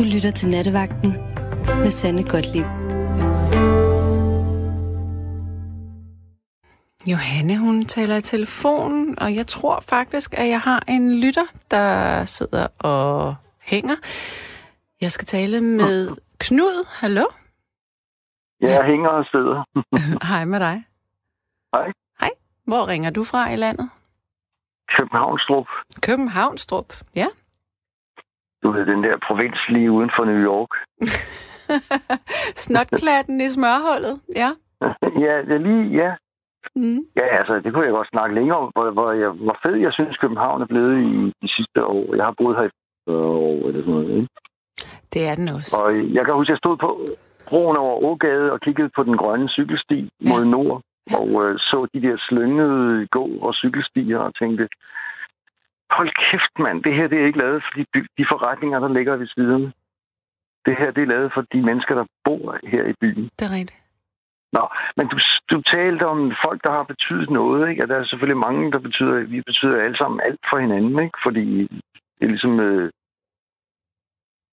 [0.00, 1.10] Du lytter til Nattevagten
[1.82, 2.68] med Sanne Godtlib.
[7.12, 12.24] Johanne, hun taler i telefonen, og jeg tror faktisk, at jeg har en lytter, der
[12.24, 13.96] sidder og hænger.
[15.00, 17.00] Jeg skal tale med Knud.
[17.00, 17.24] Hallo?
[18.62, 19.64] Ja, jeg hænger og sidder.
[20.32, 20.84] Hej med dig.
[21.74, 21.92] Hej.
[22.20, 22.30] Hej.
[22.64, 23.90] Hvor ringer du fra i landet?
[24.98, 25.66] Københavnstrup.
[26.02, 27.26] Københavnstrup, ja.
[28.62, 30.72] Du ved, den der provins lige uden for New York.
[32.64, 34.50] Snotklatten i smørhullet, ja.
[35.26, 36.10] ja, det er lige, ja.
[36.76, 37.00] Mm.
[37.20, 39.92] Ja, altså, det kunne jeg godt snakke længere om, hvor, hvor, jeg, hvor fed jeg
[39.92, 42.14] synes, København er blevet i de sidste år.
[42.16, 42.70] Jeg har boet her i
[43.08, 44.28] 40 år eller sådan noget, ikke?
[45.14, 45.82] Det er den også.
[45.82, 46.90] Og jeg kan huske, at jeg stod på
[47.48, 49.98] broen over Ågade og kiggede på den grønne cykelsti
[50.30, 50.82] mod nord,
[51.18, 54.68] og øh, så de der slyngede gå- og cykelstier og tænkte,
[55.90, 58.88] hold kæft mand, det her det er ikke lavet for de, by- de forretninger, der
[58.88, 59.72] ligger ved siden.
[60.66, 63.30] Det her det er lavet for de mennesker, der bor her i byen.
[63.38, 63.80] Det er rigtigt.
[64.52, 65.18] Nå, men du,
[65.50, 67.82] du talte om folk, der har betydet noget, ikke?
[67.82, 71.18] Og der er selvfølgelig mange, der betyder, vi betyder alle sammen alt for hinanden, ikke?
[71.22, 71.62] Fordi
[72.16, 72.90] det er ligesom, øh,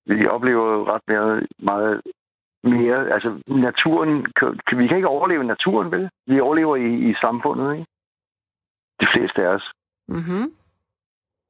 [0.05, 2.01] vi oplever jo ret meget, meget
[2.63, 6.09] mere, altså naturen, kan, vi kan ikke overleve naturen, vel?
[6.27, 7.85] Vi overlever i, i samfundet, ikke?
[9.01, 9.71] De fleste af os.
[10.07, 10.45] Mm-hmm.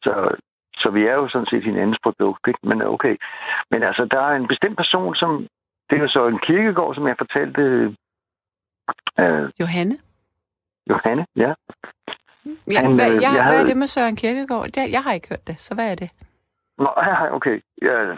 [0.08, 0.14] Så,
[0.82, 2.60] så vi er jo sådan set hinandens produkt, ikke?
[2.64, 3.16] Men okay.
[3.72, 5.48] Men altså, der er en bestemt person, som,
[5.90, 7.62] det er jo så en kirkegård, som jeg fortalte,
[9.22, 9.96] øh, Johanne?
[10.90, 11.52] Johanne, ja.
[12.74, 14.66] Ja, Han, hvad, øh, ja, jeg hvad er havde- det med Søren Kierkegaard?
[14.76, 16.10] Det, jeg har ikke hørt det, så hvad er det?
[16.78, 16.90] Nå,
[17.38, 17.58] okay.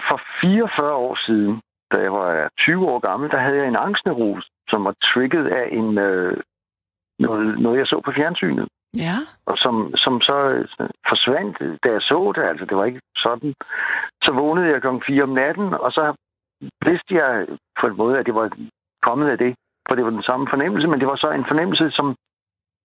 [0.09, 1.61] For 44 år siden,
[1.93, 5.65] da jeg var 20 år gammel, der havde jeg en angstneurose, som var trigget af
[5.71, 6.37] en, øh,
[7.19, 8.67] noget, noget, jeg så på fjernsynet.
[8.95, 9.17] Ja.
[9.45, 12.43] Og som, som så øh, forsvandt, da jeg så det.
[12.43, 13.53] Altså, det var ikke sådan.
[14.23, 16.13] Så vågnede jeg klokken 4 om natten, og så
[16.85, 17.47] vidste jeg
[17.79, 18.49] på en måde, at det var
[19.07, 19.55] kommet af det.
[19.87, 22.15] For det var den samme fornemmelse, men det var så en fornemmelse, som...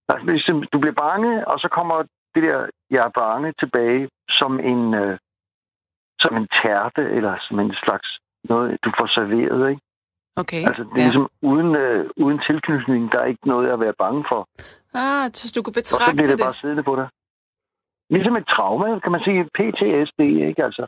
[0.08, 1.96] Altså, ligesom, du bliver bange, og så kommer
[2.34, 5.18] det der, jeg er bange, tilbage som en, øh,
[6.20, 8.08] som en tærte, eller som en slags
[8.44, 9.82] noget, du får serveret, ikke?
[10.36, 10.62] Okay.
[10.68, 11.04] Altså, det er ja.
[11.04, 14.48] ligesom uden, øh, uden tilknytning, der er ikke noget at være bange for.
[14.94, 16.44] Ah, så du kunne Og så betragte bliver det det.
[16.46, 17.08] bare siddende på dig.
[18.14, 19.40] Ligesom et traume, kan man sige.
[19.56, 20.84] PTSD, ikke altså?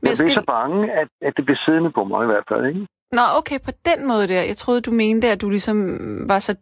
[0.00, 0.26] Men Jeg skal...
[0.26, 2.86] blev så bange, at, at det blev siddende på mig i hvert fald, ikke?
[3.18, 4.42] Nå, okay, på den måde der.
[4.50, 5.76] Jeg troede, du mente, at du ligesom
[6.32, 6.52] var så,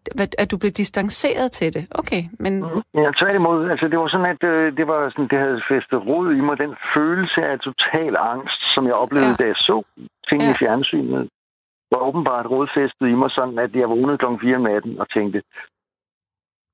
[0.43, 1.85] at du blev distanceret til det.
[2.01, 2.83] Okay, men Mm.
[3.03, 3.71] Ja, tværtimod.
[3.73, 6.59] Altså, det var sådan, at øh, det, var sådan, det havde festet rod i mig.
[6.65, 9.41] Den følelse af total angst, som jeg oplevede, ja.
[9.41, 9.77] da jeg så
[10.29, 10.51] ting Ja.
[10.53, 11.29] i fjernsynet,
[11.93, 14.27] var åbenbart rodfæstet i mig sådan, at jeg vågnede kl.
[14.41, 15.43] 4 om natten og tænkte,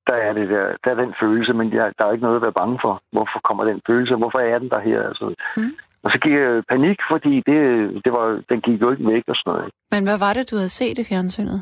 [0.07, 2.45] der er, det der, der er den følelse, men jeg, der er ikke noget at
[2.47, 2.93] være bange for.
[3.11, 4.15] Hvorfor kommer den følelse?
[4.15, 4.99] Hvorfor er den der her?
[5.09, 5.25] Altså,
[5.57, 5.73] Mm.
[6.03, 7.59] Og så gik jeg panik, fordi det,
[8.05, 9.69] det var, den gik jo ikke væk og sådan noget.
[9.91, 11.59] Men hvad var det, du havde set i fjernsynet?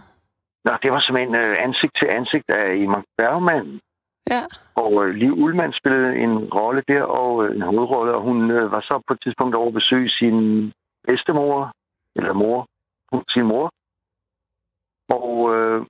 [0.65, 3.79] Nå, det var simpelthen øh, ansigt til ansigt af Iman Bergman,
[4.29, 4.41] Ja.
[4.75, 8.71] og øh, Liv Ullmann spillede en rolle der, og øh, en hovedrolle, og hun øh,
[8.71, 10.37] var så på et tidspunkt over at besøge sin
[11.07, 11.71] bedstemor,
[12.15, 12.67] eller mor,
[13.29, 13.71] sin mor.
[15.17, 15.85] Og øh,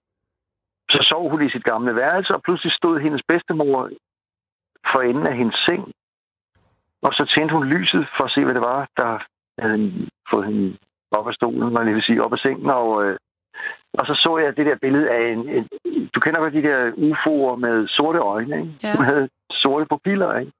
[0.95, 3.89] så sov hun i sit gamle værelse, og pludselig stod hendes bedstemor
[4.91, 5.83] for enden af hendes seng.
[7.07, 9.11] Og så tændte hun lyset for at se, hvad det var, der
[9.61, 10.77] havde fået hende
[11.11, 13.17] op af stolen, jeg lige vil sige, op af sengen, og, øh,
[13.99, 15.67] og så så jeg det der billede af en, en
[16.13, 18.73] du kender godt de der UFO'er med sorte øjne, ikke?
[18.83, 18.95] Ja.
[18.97, 20.51] Hun havde sorte pupiller, ikke?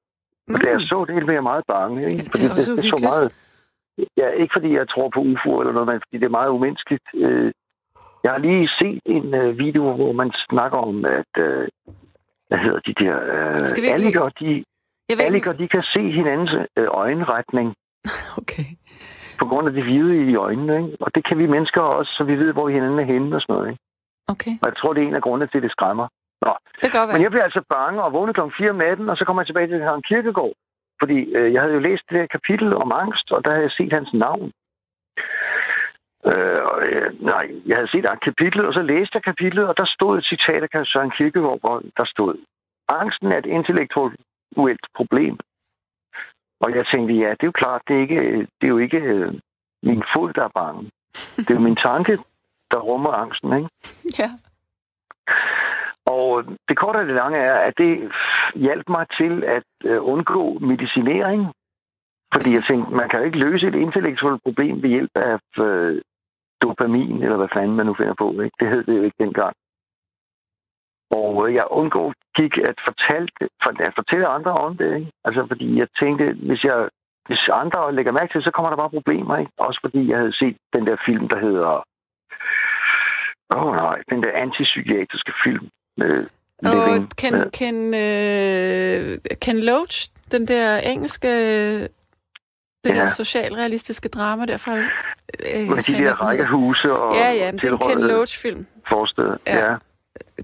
[0.53, 0.89] Og da jeg Mm.
[0.91, 2.17] så det, blev jeg meget bange, ikke?
[2.17, 3.27] Ja, det er det, det så meget,
[4.17, 7.07] ja, ikke fordi jeg tror på UFO'er eller noget, men fordi det er meget umenneskeligt.
[7.15, 7.51] Øh,
[8.25, 11.67] Jeg har lige set en øh, video, hvor man snakker om, at øh,
[12.49, 14.49] hvad hedder de der øh, Skal vi ikke alliger, de,
[15.09, 17.67] Jeg ved alliger, de kan se hinandens øh, øjenretning
[18.41, 18.67] Okay.
[19.41, 20.97] på grund af det hvide i øjnene, ikke?
[21.05, 23.53] Og det kan vi mennesker også, så vi ved, hvor hinanden er henne og sådan
[23.55, 23.81] noget, ikke?
[24.33, 24.53] Okay.
[24.61, 26.07] Og jeg tror, det er en af grundene til, at det skræmmer.
[26.45, 27.13] Nå, Det være.
[27.15, 28.41] Men jeg blev altså bange og vågnede kl.
[28.57, 30.55] 4 om natten, og så kom jeg tilbage til Søren Kirkegaard.
[31.01, 33.77] Fordi øh, jeg havde jo læst det der kapitel om angst, og der havde jeg
[33.79, 34.51] set hans navn.
[36.31, 39.85] Øh, og, øh, nej, jeg havde set kapitlet, og så læste jeg kapitlet, og der
[39.85, 42.35] stod et citat af Søren Kierkegaard, hvor der stod,
[42.89, 45.37] angsten er et intellektuelt problem.
[46.59, 48.21] Og jeg tænkte, ja, det er jo klart, det er, ikke,
[48.57, 49.33] det er jo ikke øh,
[49.83, 50.91] min fod, der er bange.
[51.37, 52.17] Det er jo min tanke,
[52.71, 53.69] der rummer angsten, ikke?
[54.19, 54.29] Ja.
[56.05, 58.11] Og det korte og det lange er, at det
[58.55, 61.53] hjalp mig til at øh, undgå medicinering.
[62.33, 66.01] Fordi jeg tænkte, man kan jo ikke løse et intellektuelt problem ved hjælp af øh,
[66.61, 68.27] dopamin, eller hvad fanden man nu finder på.
[68.31, 68.57] Ikke?
[68.59, 69.55] Det hed det jo ikke dengang.
[71.11, 73.27] Og øh, jeg undgå gik at fortælle,
[73.63, 74.95] for, at fortælle andre om det.
[74.99, 75.11] Ikke?
[75.25, 76.89] Altså, fordi jeg tænkte, hvis jeg
[77.27, 79.51] hvis andre lægger mærke til, så kommer der bare problemer, ikke?
[79.57, 81.71] Også fordi jeg havde set den der film, der hedder...
[83.55, 85.67] Åh oh, nej, den der antipsykiatriske film.
[85.97, 86.27] Med
[86.71, 86.87] Og
[87.21, 89.95] Ken, Ken, øh, Ken Loach,
[90.31, 91.31] den der engelske,
[92.85, 92.99] det Ja.
[92.99, 94.71] der socialrealistiske drama derfra.
[94.77, 94.83] Øh,
[95.75, 98.65] med de der rækkehuse og Ja, ja, men det er en Ken Loach-film.
[98.89, 99.37] forsteder.
[99.47, 99.59] Ja.
[99.71, 99.75] Ja.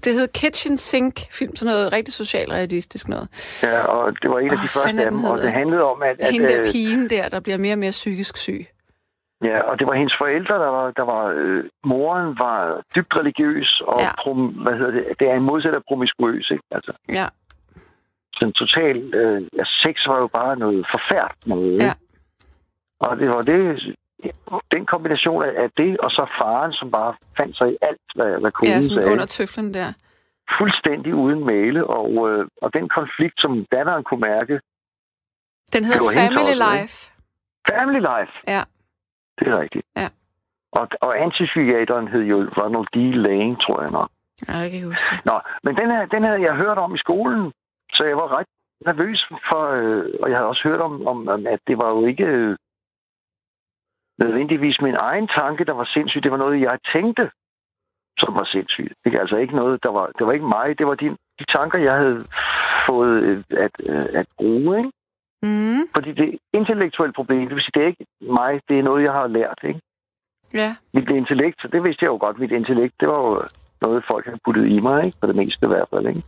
[0.04, 3.28] Det hed Kitchen Sink-film, sådan noget rigtig socialrealistisk noget.
[3.62, 6.02] Ja, og det var en af de Åh, første af dem, og det handlede om,
[6.02, 8.66] at, at Hende der øh, pigen der, der bliver mere og mere psykisk syg.
[9.44, 13.82] ja, og det var hendes forældre, der var, der var øh, moren var dybt religiøs,
[13.86, 14.10] og Ja.
[14.22, 16.64] prom, hvad hedder det, det er en modsat af promiskuøs, ikke?
[16.70, 17.26] Altså, Ja,
[18.38, 21.92] sådan total, øh, ja, sex var jo bare noget forfærdeligt noget, Ja.
[23.06, 23.60] Og det var det,
[24.74, 28.50] den kombination af, det, og så faren, som bare fandt sig i alt, hvad, hvad
[28.50, 29.12] konen ja sådan sagde.
[29.12, 29.88] under tøflen der.
[30.58, 34.54] Fuldstændig uden male, og, øh, og den konflikt, som datteren kunne mærke,
[35.74, 36.54] Den hedder Family?
[36.70, 36.96] Life.
[37.70, 38.34] family life.
[38.54, 38.62] Ja.
[39.38, 39.86] Det er rigtigt.
[39.96, 40.08] Ja.
[40.78, 42.98] Og, og antipsykiateren hed jo Ronald D.
[43.26, 44.10] Lane, tror jeg nok.
[44.48, 45.24] Ja, jeg kan ikke huske det.
[45.30, 47.52] Nå, men den, her, den havde jeg hørt om i skolen,
[47.96, 48.46] så jeg var ret
[48.86, 52.06] nervøs for, øh, og jeg havde også hørt om, om, om at det var jo
[52.06, 52.56] ikke øh,
[54.18, 56.24] nødvendigvis min egen tanke, der var sindssygt.
[56.24, 57.30] Det var noget, jeg tænkte,
[58.18, 58.92] som var sindssygt.
[59.04, 61.44] Det er altså ikke noget, der var, det var ikke mig, det var de, de
[61.56, 62.20] tanker, jeg havde
[62.88, 64.90] fået øh, at, øh, at bruge, ikke?
[65.42, 68.78] Mm, Fordi det er et intellektuelt problem, det vil sige, det er ikke mig, det
[68.78, 69.80] er noget, jeg har lært, ikke?
[70.54, 70.76] ja.
[70.94, 73.40] Mit intellekt, så det vidste jeg jo godt, mit intellekt, det var jo
[73.82, 75.16] noget, folk havde puttet i mig, ikke?
[75.20, 76.22] For det meste i hvert fald, ikke?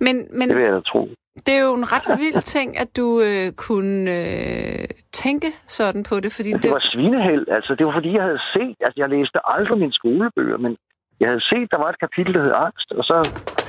[0.00, 1.00] Men, men Det vil jeg da tro.
[1.46, 4.84] det er jo en ret vild ting, at du øh, kunne øh,
[5.22, 5.48] tænke
[5.78, 7.44] sådan på det, fordi Men det var svineheld.
[7.56, 8.76] Altså, det var fordi, jeg havde set...
[8.86, 10.76] Altså, jeg læste aldrig mine skolebøger, men
[11.20, 13.16] jeg havde set, der var et kapitel, der hed angst, og så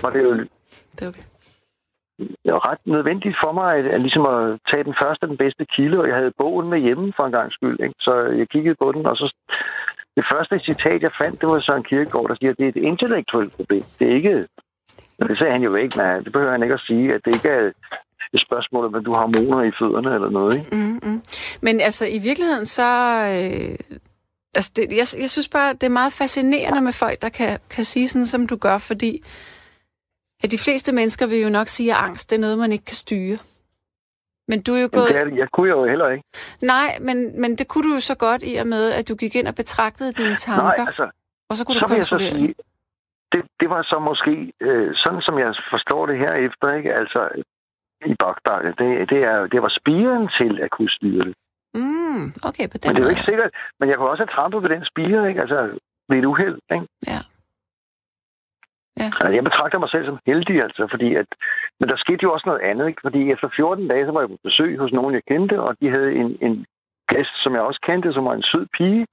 [0.03, 0.33] var det jo
[0.97, 1.25] det er okay.
[2.43, 5.37] det var ret nødvendigt for mig at, at, ligesom at tage den første og den
[5.37, 7.79] bedste kilde, og jeg havde bogen med hjemme for en gang skyld.
[7.85, 7.95] Ikke?
[7.99, 9.25] Så jeg kiggede på den, og så
[10.17, 12.85] det første citat, jeg fandt, det var Søren Kierkegaard, der siger, at det er et
[12.91, 13.83] intellektuelt problem.
[13.99, 14.47] Det er ikke...
[15.19, 17.35] Men det sagde han jo ikke, men det behøver han ikke at sige, at det
[17.35, 17.71] ikke er
[18.33, 20.53] et spørgsmål om, at du har hormoner i fødderne eller noget.
[20.57, 20.75] Ikke?
[20.75, 21.21] Mm, mm.
[21.61, 22.89] Men altså, i virkeligheden så...
[23.33, 23.99] Øh,
[24.55, 27.83] altså, det, jeg, jeg synes bare, det er meget fascinerende med folk, der kan, kan
[27.83, 29.23] sige sådan, som du gør, fordi
[30.43, 32.85] at de fleste mennesker vil jo nok sige, at angst det er noget, man ikke
[32.85, 33.37] kan styre.
[34.47, 35.09] Men du er jo gået...
[35.09, 35.37] det er, det.
[35.37, 36.23] jeg kunne jo heller ikke.
[36.61, 39.35] Nej, men, men det kunne du jo så godt i og med, at du gik
[39.35, 41.09] ind og betragtede dine tanker, Nej, altså,
[41.49, 42.55] og så kunne så du jeg så kontrollere sige,
[43.33, 43.41] det.
[43.59, 46.93] det, var så måske, øh, sådan som jeg forstår det her efter, ikke?
[46.93, 47.21] altså
[48.05, 51.35] i Bagdad, det, det, er, det var spiren til at kunne styre det.
[51.73, 54.35] Mm, okay, på den Men det er jo ikke sikkert, men jeg kunne også have
[54.35, 55.41] trampet ved den spire, ikke?
[55.41, 55.59] altså
[56.09, 56.57] ved et uheld.
[56.75, 56.87] Ikke?
[57.11, 57.19] Ja.
[58.99, 59.05] Ja.
[59.05, 61.29] Altså, jeg betragter mig selv som heldig, altså, fordi at,
[61.79, 63.01] men der skete jo også noget andet, ikke?
[63.01, 65.89] fordi efter 14 dage, så var jeg på besøg hos nogen, jeg kendte, og de
[65.89, 66.65] havde en, en
[67.11, 69.05] gæst, som jeg også kendte, som var en sød pige,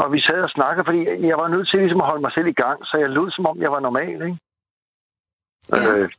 [0.00, 1.00] og vi sad og snakkede, fordi
[1.30, 3.46] jeg var nødt til ligesom at holde mig selv i gang, så jeg lød som
[3.46, 4.38] om, jeg var normal, ikke?
[5.72, 5.92] Ja.
[5.92, 6.10] Øh,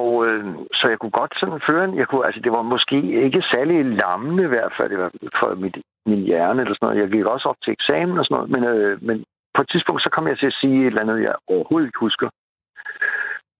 [0.00, 0.44] og øh,
[0.78, 2.96] så jeg kunne godt sådan føre en, jeg kunne, altså det var måske
[3.26, 5.76] ikke særlig lammende i hvert fald, hvert fald for mit,
[6.06, 7.00] min hjerne eller sådan noget.
[7.02, 9.24] Jeg gik også op til eksamen og sådan noget, men, øh, men
[9.54, 12.04] på et tidspunkt, så kom jeg til at sige et eller andet, jeg overhovedet ikke
[12.06, 12.28] husker.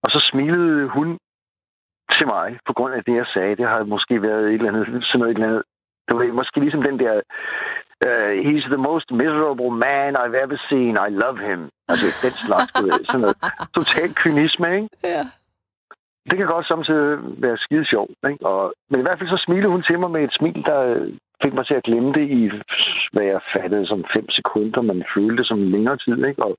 [0.05, 1.19] Og så smilede hun
[2.17, 3.57] til mig, på grund af det, jeg sagde.
[3.57, 5.63] Det har måske været et eller andet, sådan noget, et eller andet.
[6.07, 7.21] Det var måske ligesom den der,
[8.07, 11.61] uh, he's the most miserable man I've ever seen, I love him.
[11.89, 13.37] Altså den slags, du ved, sådan noget.
[13.79, 14.89] Total kynisme, ikke?
[15.05, 15.23] Ja.
[16.29, 18.47] Det kan godt samtidig være skide sjovt, ikke?
[18.47, 20.81] Og, men i hvert fald så smilede hun til mig med et smil, der
[21.43, 22.51] fik mig til at glemme det i,
[23.13, 26.43] hvad jeg fattede som fem sekunder, men følte som længere tid, ikke?
[26.45, 26.57] Og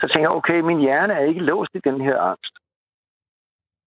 [0.00, 2.54] så tænker jeg, okay, min hjerne er ikke låst i den her angst.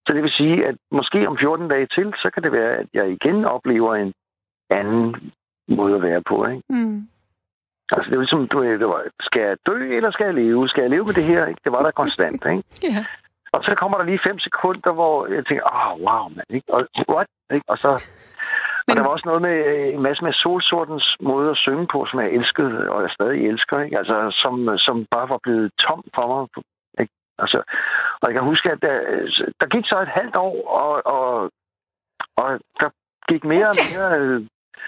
[0.06, 2.86] Så det vil sige, at måske om 14 dage til, så kan det være, at
[2.94, 4.12] jeg igen oplever en
[4.70, 5.32] anden
[5.68, 6.62] måde at være på, ikke?
[6.68, 7.08] Mm.
[7.92, 10.68] Altså, det er ligesom, du det var, skal jeg dø, eller skal jeg leve?
[10.68, 11.60] Skal jeg leve med det her, ikke?
[11.64, 12.62] Det var der konstant, ikke?
[12.82, 13.04] Ja.
[13.54, 16.68] Og så kommer der lige fem sekunder, hvor jeg tænker, åh, oh, wow, mand, ikke?
[16.74, 16.80] Og,
[17.14, 17.28] what?
[17.54, 17.66] Ikke?
[17.68, 17.90] Og så...
[18.86, 18.90] Men...
[18.90, 22.06] Og der var også noget med øh, en masse med solsortens måde at synge på,
[22.10, 23.98] som jeg elskede, og jeg stadig elsker, ikke?
[23.98, 24.54] Altså, som,
[24.86, 26.64] som bare var blevet tom for mig.
[27.00, 27.12] Ikke?
[27.38, 27.58] Altså,
[28.20, 28.96] og jeg kan huske, at der,
[29.60, 31.50] der gik så et halvt år, og, og,
[32.36, 32.48] og
[32.80, 32.88] der
[33.30, 34.08] gik mere og mere...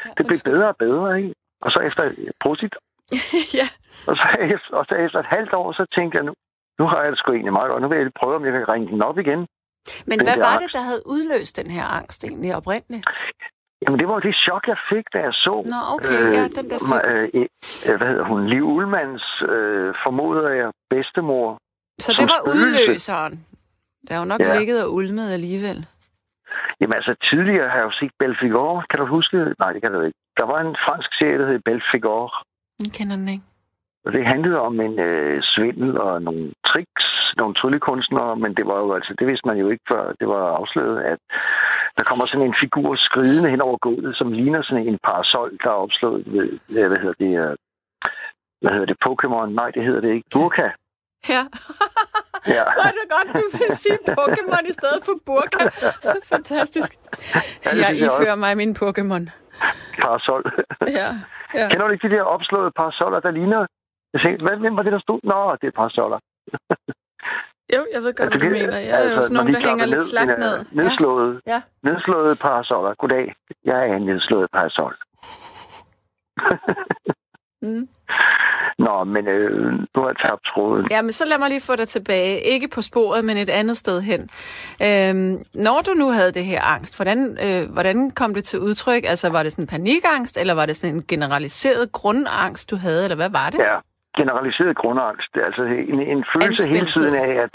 [0.06, 1.34] Øh, det blev bedre og bedre, ikke?
[1.64, 2.02] Og så efter...
[2.42, 2.74] Prosit.
[3.60, 3.66] ja.
[4.08, 6.32] Og så, efter, og så efter et halvt år, så tænkte jeg, nu,
[6.78, 7.82] nu har jeg det sgu egentlig meget godt.
[7.82, 9.40] Nu vil jeg prøve, om jeg kan ringe den op igen.
[10.08, 10.74] Men Den hvad var det, angst.
[10.76, 13.04] der havde udløst den her angst egentlig oprindeligt?
[13.82, 15.54] Jamen, det var det chok, jeg fik, da jeg så...
[15.74, 17.28] Nå, okay, ja, den der ma- øh,
[17.88, 18.46] øh, hvad hedder hun?
[18.48, 21.58] Liv Ullmanns, øh, formoder jeg, bedstemor.
[22.00, 22.82] Så det var spøgelse.
[22.82, 23.46] udløseren.
[24.08, 24.58] Der har jo nok Ja.
[24.58, 25.86] ligget og ulmet alligevel.
[26.80, 28.84] Jamen altså, tidligere har jeg jo set Belfigor.
[28.90, 29.36] Kan du huske?
[29.62, 30.18] Nej, det kan du ikke.
[30.38, 32.24] Der var en fransk serie, der hed Belfigor.
[32.84, 33.44] Jeg kender den ikke.
[34.06, 38.78] Og det handlede om en øh, svindel og nogle tricks, nogle tryllekunstnere, men det var
[38.78, 41.18] jo altså, det vidste man jo ikke før det var afsløret, at
[41.96, 45.70] der kommer sådan en figur skridende hen over gulvet, som ligner sådan en parasol, der
[45.70, 46.48] er opslået ved,
[46.88, 47.56] hvad hedder det, øh,
[48.60, 49.48] hvad hedder det, Pokémon?
[49.60, 50.28] Nej, det hedder det ikke.
[50.34, 50.68] Burka.
[51.28, 51.42] Ja.
[52.56, 52.64] Ja.
[52.86, 55.62] Er det godt, du vil sige Pokémon i stedet for burka.
[56.34, 56.90] Fantastisk.
[57.64, 59.22] Ja, Jeg ifører mig min Pokémon.
[60.02, 60.42] Parasol.
[60.98, 61.08] Ja.
[61.54, 61.68] ja.
[61.70, 63.66] Kender du ikke de der opslåede parasoller, der ligner?
[64.12, 65.20] Jeg tænkte, hvad, hvem var det, der stod?
[65.22, 66.18] Nå, det er parasoller.
[67.76, 68.78] Jo, jeg ved godt, hvad du det- mener.
[68.78, 70.64] Jeg er jo sådan nogen, de der hænger klapper lidt slagt ned.
[70.72, 71.62] Nedslået, Ja.
[71.82, 72.94] nedslåede parasoller.
[72.94, 73.34] Goddag.
[73.64, 74.96] Jeg er en nedslået parasol.
[77.62, 77.88] Mm.
[78.78, 80.86] Nå, men øh, nu har jeg tabt tråden.
[80.90, 82.40] Ja, men så lad mig lige få dig tilbage.
[82.40, 84.20] Ikke på sporet, men et andet sted hen.
[84.86, 89.04] Øhm, når du nu havde det her angst, hvordan, øh, hvordan kom det til udtryk?
[89.04, 93.04] Altså, var det sådan en panikangst, eller var det sådan en generaliseret grundangst, du havde,
[93.04, 93.58] eller hvad var det?
[93.58, 93.76] Ja,
[94.16, 95.28] generaliseret grundangst.
[95.34, 96.92] Det Altså en, en følelse hele Anspændthed.
[97.02, 97.50] tiden af, at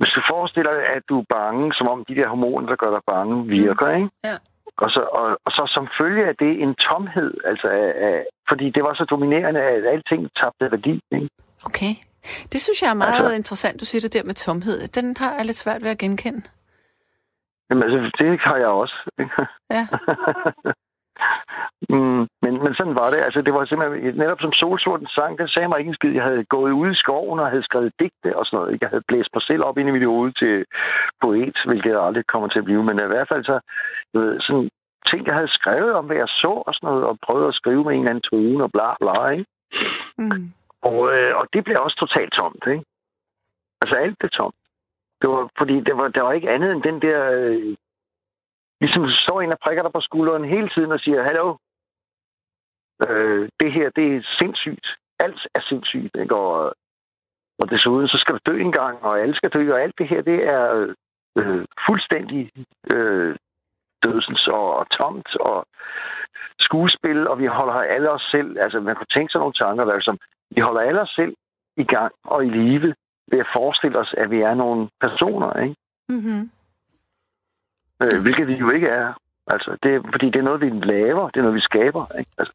[0.00, 2.90] hvis du forestiller dig, at du er bange, som om de der hormoner, der gør
[2.96, 4.08] dig bange, virker, ikke?
[4.24, 4.36] Ja.
[4.84, 8.70] Og så, og, og så som følge af det en tomhed, altså af, af, fordi
[8.70, 10.94] det var så dominerende, at alting tabte værdi.
[11.12, 11.28] Ikke?
[11.68, 11.92] Okay.
[12.52, 14.78] Det synes jeg er meget Altså- interessant, du siger det der med tomhed.
[14.88, 16.42] Den har jeg lidt svært ved at genkende.
[17.70, 18.96] Jamen, altså, det har jeg også.
[19.20, 19.46] Ikke?
[19.76, 19.84] Ja.
[21.94, 23.20] mm, men, men sådan var det.
[23.26, 26.12] Altså, det var simpelthen, netop som solsorten sang, den sagde mig ikke en skid.
[26.18, 28.72] Jeg havde gået ud i skoven og havde skrevet digte og sådan noget.
[28.72, 28.84] ikke?
[28.84, 30.54] Jeg havde blæst mig selv op ind i mit hoved til
[31.22, 32.84] poet, hvilket jeg aldrig kommer til at blive.
[32.88, 33.56] Men i hvert fald så,
[34.12, 34.70] du ved, sådan
[35.10, 37.84] ting, jeg havde skrevet om, hvad jeg så og sådan noget, og prøvet at skrive
[37.84, 39.46] med en eller anden tone og bla bla, ikke?
[40.18, 40.46] Mm.
[40.88, 42.84] Og, øh, og det blev også totalt tomt, ikke?
[43.82, 44.60] Altså alt blev tomt.
[45.20, 47.20] Det var, fordi det var, der var ikke andet end den der...
[47.30, 47.76] Øh,
[48.80, 51.56] ligesom står en og prikker dig på skulderen hele tiden og siger, hallo,
[53.08, 54.86] øh, det her, det er sindssygt.
[55.24, 56.36] Alt er sindssygt, ikke?
[56.36, 56.74] Og,
[57.60, 60.08] og desuden, så skal du dø en gang, og alle skal dø, og alt det
[60.08, 60.94] her, det er
[61.38, 62.50] øh, fuldstændig
[62.94, 63.36] øh,
[64.02, 65.66] dødsens og, og tomt og
[66.60, 69.94] skuespil, og vi holder alle os selv, altså man kunne tænke sig nogle tanker, der
[69.94, 70.18] er som,
[70.50, 71.34] vi holder alle os selv
[71.76, 72.94] i gang og i live
[73.30, 75.76] ved at forestille os, at vi er nogle personer, ikke?
[76.08, 76.50] Mm-hmm.
[78.02, 79.12] Øh, hvilket vi jo ikke er.
[79.46, 82.18] Altså, det, fordi det er noget, vi laver, det er noget, vi skaber.
[82.18, 82.30] Ikke?
[82.38, 82.54] Altså,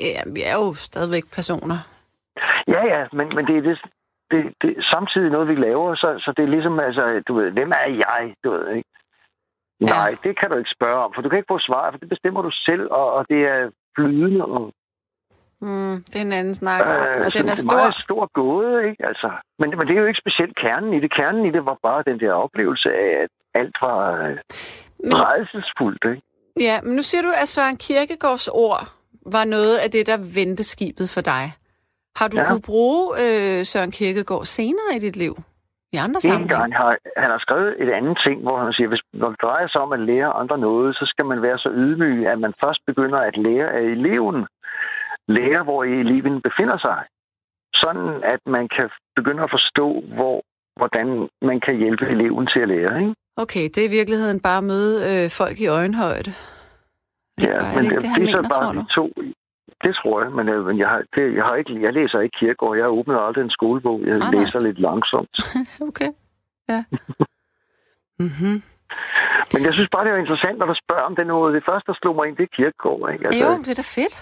[0.00, 1.78] Ja, vi er jo stadigvæk personer.
[2.68, 3.78] ja, ja, men, men det er det,
[4.30, 7.70] det, det samtidig noget, vi laver, så, så det er ligesom, altså, du ved, hvem
[7.70, 8.88] er jeg, du ved, ikke?
[9.80, 9.86] Ja.
[9.86, 12.08] Nej, det kan du ikke spørge om, for du kan ikke få svar, for det
[12.08, 14.72] bestemmer du selv, og, og det er flydende, og
[15.60, 17.76] Mm, det er en anden snak, øh, og den er det er stor.
[17.76, 19.06] meget stor gåde, ikke?
[19.06, 21.10] Altså, men, men det er jo ikke specielt kernen i det.
[21.12, 24.36] Kernen i det var bare den der oplevelse af, at alt var øh,
[25.04, 26.22] Men, redselsfuldt, ikke?
[26.60, 28.80] ja, men nu siger du, at Søren Kierkegaards ord
[29.26, 31.44] var noget af det, der vendte skibet for dig.
[32.16, 32.42] Har du Ja.
[32.42, 32.48] ja.
[32.48, 35.34] kunne bruge øh, Søren Kierkegaard senere i dit liv?
[35.94, 36.54] I andre En sammenhæng?
[36.56, 36.90] gang har
[37.22, 39.92] han har skrevet et andet ting, hvor han siger, hvis når det drejer sig om
[39.96, 43.36] at lære andre noget, så skal man være så ydmyg, at man først begynder at
[43.46, 44.38] lære af eleven.
[45.36, 46.98] Lære, hvor eleven befinder sig.
[47.82, 48.86] Sådan, at man kan
[49.16, 49.86] begynde at forstå,
[50.16, 50.36] hvor,
[50.76, 51.06] hvordan
[51.42, 52.92] man kan hjælpe eleven til at lære.
[53.00, 53.14] Ikke?
[53.36, 56.30] Okay, det er i virkeligheden bare at møde øh, folk i øjenhøjde.
[57.40, 59.06] Ja, men det, det, det er så bare de to.
[59.84, 62.38] Det tror jeg, men, øh, men jeg, har, det, jeg, har ikke, jeg læser ikke
[62.40, 62.76] kirkegård.
[62.78, 64.00] Jeg åbner aldrig en skolebog.
[64.06, 64.44] Jeg Nej, nej.
[64.44, 65.34] læser lidt langsomt.
[65.88, 66.10] Okay,
[66.68, 66.84] ja.
[68.18, 68.56] mm-hmm.
[69.52, 71.54] Men jeg synes bare, det er interessant, når du spørger om det noget.
[71.54, 73.12] Det første, der slog mig ind, det er kirkegård.
[73.12, 73.26] Ikke?
[73.26, 74.14] Altså, Jo, det er da fedt.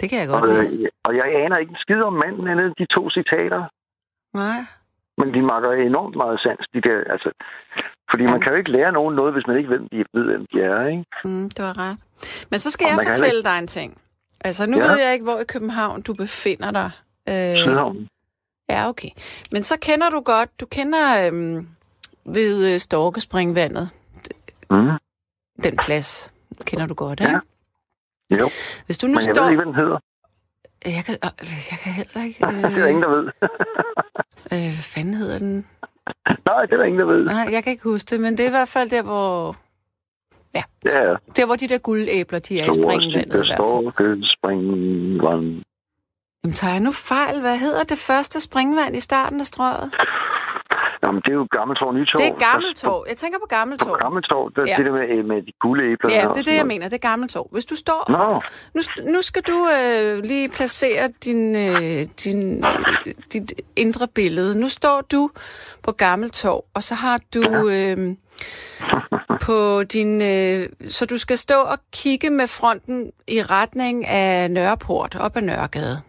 [0.00, 0.82] Det kan jeg godt Og, lide.
[0.82, 3.62] øh, og jeg aner ikke en skid om manden andet de to citater.
[4.42, 4.58] Nej.
[5.18, 7.30] Men de makker enormt meget sans, de der, altså.
[8.10, 8.42] Fordi man Ja.
[8.42, 10.56] kan jo ikke lære nogen noget, hvis man ikke ved, hvem de, ved, hvem de
[10.62, 11.04] er, ikke?
[11.24, 11.96] Mm, det var ret.
[12.50, 13.90] Men så skal Og jeg man fortælle dig en ting.
[14.40, 14.84] Altså, nu Ja.
[14.84, 14.90] ja.
[14.92, 16.90] ved jeg ikke, hvor i København du befinder dig.
[17.28, 18.08] Øh, Sydhavn.
[18.70, 19.08] ja, okay.
[19.52, 21.68] Men så kender du godt, du kender øhm,
[22.24, 23.90] ved øh, Storkespringvandet,
[24.70, 24.88] Mm.
[25.62, 26.32] den plads.
[26.64, 27.26] Kender du godt, Ja.
[27.26, 27.40] ikke?
[28.40, 28.48] Jo,
[28.86, 29.42] Hvis du nu men jeg står...
[29.44, 29.98] ved ikke, hvad den hedder.
[30.84, 32.38] Jeg kan, øh, jeg kan heller ikke...
[32.46, 33.24] det er der ingen, der ved.
[34.52, 35.66] øh, hvad fanden hedder den?
[36.46, 37.24] Nej, det er der ingen, der ved.
[37.24, 39.56] Nej, jeg kan ikke huske det, men det er i hvert fald der, hvor...
[40.56, 40.62] Ja,
[41.00, 44.22] Ja, der hvor de der guldæbler, de er i springvandet i der hvert fald.
[44.24, 45.62] står springvand.
[46.44, 47.40] Jamen, tager jeg nu fejl?
[47.40, 49.90] Hvad hedder det første springvand i starten af strøget?
[51.06, 52.18] Jamen, det er jo Gammeltorv Nytorv.
[52.20, 53.04] Det er Gammeltorv.
[53.08, 53.98] Jeg tænker på Gammeltorv.
[54.02, 54.76] Gammeltorv, det, Ja.
[54.76, 56.10] det der med, med de gule æbler.
[56.10, 56.88] Ja, det er det, jeg mener.
[56.88, 57.48] Det er Gammeltorv.
[57.52, 58.04] Hvis du står...
[58.08, 58.40] Nå,
[58.74, 58.80] Nu,
[59.12, 64.60] nu skal du øh, lige placere din, øh, din, øh, dit indre billede.
[64.60, 65.30] Nu står du
[65.82, 67.42] på Gammeltorv, og så har du...
[67.68, 68.16] Øh,
[69.40, 70.22] på din...
[70.22, 75.42] Øh, så du skal stå og kigge med fronten i retning af Nørreport, op ad
[75.42, 76.00] Nørregade.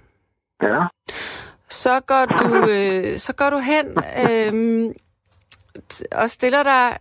[0.62, 0.86] Ja.
[1.70, 3.86] Så går du, øh, så går du hen
[4.28, 4.94] øh,
[6.12, 6.98] og stiller dig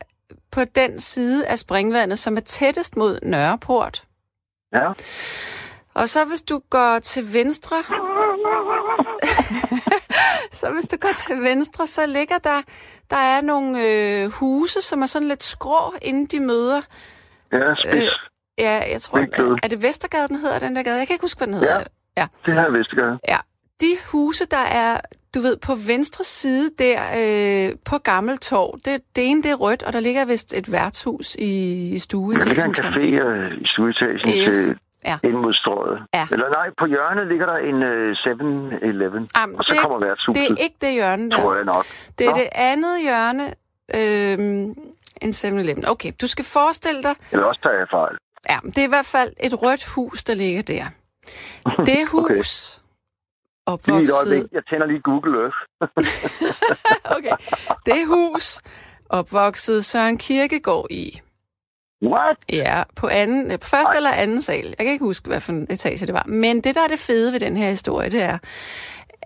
[0.51, 4.05] på den side af springvandet, som er tættest mod Nørreport.
[4.73, 4.93] Ja.
[5.95, 7.77] Og så hvis du går til venstre,
[10.57, 12.63] så hvis du går til venstre, så ligger der,
[13.11, 16.81] der er nogle øh, huse, som er sådan lidt skrå, inden de møder.
[17.53, 17.95] Ja, spids.
[18.05, 18.09] Øh,
[18.59, 19.57] ja, jeg tror, Spidsgade.
[19.63, 20.99] er det Vestergade, den hedder, den der gade?
[20.99, 21.75] Jeg kan ikke huske, hvad den hedder.
[22.17, 22.23] Ja.
[22.23, 22.27] ja.
[22.47, 23.19] Det her er Vestergade.
[23.29, 23.37] Ja.
[23.81, 25.01] De huse, der er,
[25.35, 29.83] du ved, på venstre side der øh, på Gammeltorv, det, det ene det er rødt,
[29.83, 31.45] og der ligger vist et værtshus i,
[31.95, 32.95] i Der ligger en stueetagen.
[32.95, 34.55] café øh, i stueetagen Yes.
[34.55, 34.79] til
[35.11, 35.19] Ja.
[35.25, 35.99] ind mod strøget.
[36.15, 36.27] Ja.
[36.33, 39.29] Eller nej, på hjørnet ligger der en øh, 7-Eleven.
[39.37, 41.37] Jamen, og så det- kommer værtshuset, Det er ikke det hjørne der.
[41.41, 41.85] tror jeg nok.
[42.19, 42.37] Det er Nå.
[42.39, 43.45] det andet hjørne,
[43.99, 44.39] øh,
[45.23, 45.85] en 7-Eleven.
[45.89, 48.17] Okay, du skal forestille dig, Eller også tager jeg fejl.
[48.51, 50.85] ja, det er i hvert fald et rødt hus, der ligger der.
[51.89, 52.07] Det Okay.
[52.37, 52.83] hus,
[53.69, 54.53] Lige et opvokset, øjeblik.
[54.53, 55.57] Jeg tænder lige Google Earth.
[57.17, 57.37] okay,
[57.87, 58.63] det hus,
[59.11, 61.21] opvokset Søren Kirkegaard i.
[62.03, 62.37] What?
[62.53, 63.97] Ja, på, anden, øh, på første Ej.
[63.97, 64.67] eller anden sal.
[64.67, 66.25] Jeg kan ikke huske, hvad for en etage det var.
[66.29, 68.39] Men det, der er det fede ved den her historie, det er,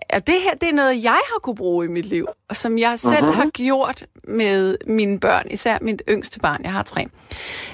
[0.09, 2.77] at det her, det er noget, jeg har kunne bruge i mit liv, og som
[2.77, 3.33] jeg selv Mhm.
[3.33, 7.07] har gjort med mine børn, især mit yngste barn, jeg har tre.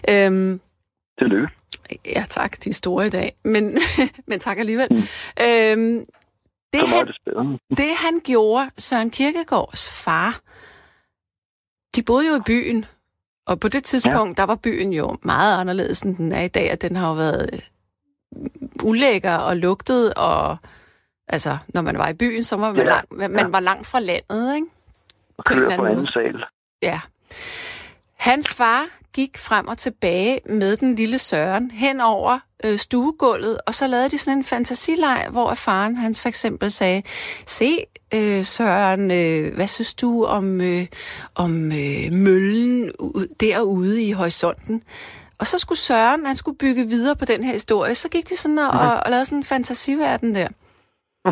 [0.10, 0.60] Øhm,
[1.20, 1.48] Tillykke.
[2.16, 3.78] ja, tak, de er store i dag, men,
[4.28, 4.88] men tak alligevel.
[4.92, 4.98] Mm.
[5.46, 6.06] Øhm,
[6.74, 10.40] det, han, det det han gjorde, Søren Kierkegaards far,
[11.96, 12.86] de boede jo i byen,
[13.48, 14.42] og på det tidspunkt, ja.
[14.42, 17.14] der var byen jo meget anderledes, end den er i dag, og den har jo
[17.14, 17.60] været øh,
[18.84, 20.58] ulækker og lugtet, og
[21.28, 23.48] altså, når man var i byen, så var man, Ja, langt, man ja.
[23.48, 24.68] var langt fra landet, ikke?
[25.38, 26.44] På kører på anden anden sal.
[26.82, 27.00] Ja.
[28.18, 33.74] Hans far gik frem og tilbage med den lille Søren hen over øh, stuegulvet, og
[33.74, 37.04] så lavede de sådan en fantasileg, hvor faren hans for eksempel sagde,
[37.46, 37.80] se
[38.14, 40.86] øh, Søren, øh, hvad synes du om, øh,
[41.36, 44.84] om øh, møllen ud, derude i horisonten?
[45.38, 48.38] Og så skulle Søren, han skulle bygge videre på den her historie, så gik de
[48.38, 50.48] sådan og, og, og lavede sådan en fantasiverden der.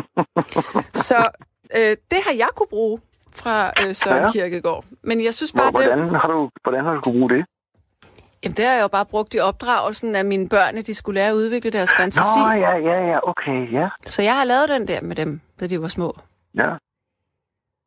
[1.08, 1.28] så
[1.76, 3.00] øh, det har jeg kunne bruge
[3.42, 4.32] fra øh, Søren Ja.
[4.32, 4.84] Kirkegaard.
[5.02, 7.42] Men jeg synes Hvor, bare, det, hvordan, har du, hvordan har du kunne bruge det?
[8.44, 11.14] Jamen, det har jeg jo bare brugt i opdragelsen af mine børn, at de skulle
[11.20, 12.38] lære at udvikle deres fantasi.
[12.40, 13.88] Nå, ja, ja, ja, okay, ja.
[14.12, 16.10] Så jeg har lavet den der med dem, da de var små.
[16.62, 16.70] ja.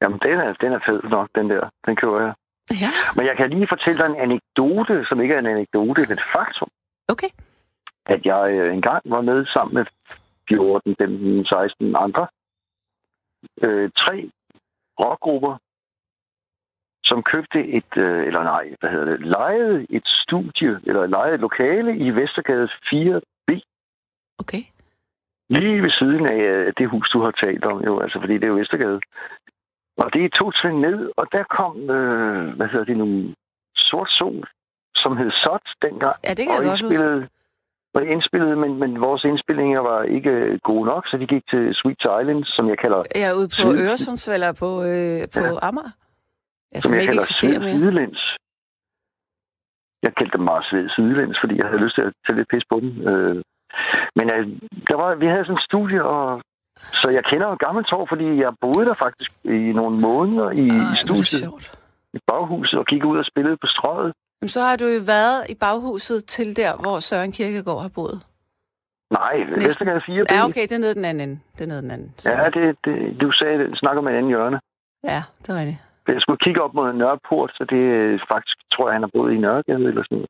[0.04, 1.70] Jamen, den er, den er fed nok, den der.
[1.86, 2.34] Den kører jeg.
[2.84, 6.12] Ja, Men jeg kan lige fortælle dig en anekdote, som ikke er en anekdote, men
[6.18, 6.70] et faktum.
[7.14, 7.32] okay.
[8.06, 9.86] At jeg øh, engang var med sammen med
[10.50, 12.28] 14, 15, 16 andre.
[13.62, 14.30] Øh, tre
[15.00, 15.56] rockgrupper,
[17.04, 21.40] som købte et, øh, eller nej, hvad hedder det, lejede et studie, eller lejede et
[21.48, 23.52] lokale i Vestergade 4B,
[24.40, 24.64] Okay.
[25.50, 28.44] lige ved siden af øh, det hus, du har talt om, jo, altså fordi det
[28.44, 29.00] er jo Vestergade.
[29.98, 33.34] Og det er to trin ned, og der kom, øh, hvad hedder det nu,
[33.76, 34.48] Sort Sol,
[34.96, 36.16] som hed Sot dengang.
[36.24, 37.30] Ja, det kan og jeg godt huske.
[38.00, 41.64] Og indspillede, men, men vores indspillinger var ikke øh, gode nok, så vi gik til
[41.80, 43.64] Sweet Islands, som jeg kalder, er ude på Syd-
[44.62, 45.68] på, øh, på Ja.
[45.70, 45.92] Amager.
[46.74, 47.54] Ja, som som jeg ikke kalder Syd.
[47.80, 48.22] Sidelæns.
[50.06, 52.78] Jeg kaldte dem meget Sidelæns, fordi jeg havde lyst til at tage lidt pis på
[52.84, 52.90] dem.
[53.10, 53.36] Øh,
[54.18, 54.44] men øh,
[54.90, 56.42] der var, vi havde sådan et studie, og
[57.02, 60.76] så jeg kender jo Gammeltorv, fordi jeg boede der faktisk i nogle måneder i, Ej,
[60.76, 61.44] i er det studiet,
[62.18, 64.12] i baghuset, og gik ud og spillede på strøget.
[64.42, 68.18] Jamen, så har du jo været i baghuset til der, hvor Søren Kirkegaard har boet.
[69.20, 71.44] Nej, Vestergade 4 Ja, okay, det er nede den anden.
[71.56, 72.14] Det er nede den anden.
[72.18, 72.34] Så.
[72.34, 74.60] Ja, det, det, du sagde, det snakker med en anden hjørne.
[75.04, 75.80] ja, det er rigtigt.
[76.08, 79.34] Jeg skulle kigge op mod Nørreport, så det er faktisk, tror jeg, han har boet
[79.34, 80.30] i Nørregade eller sådan noget.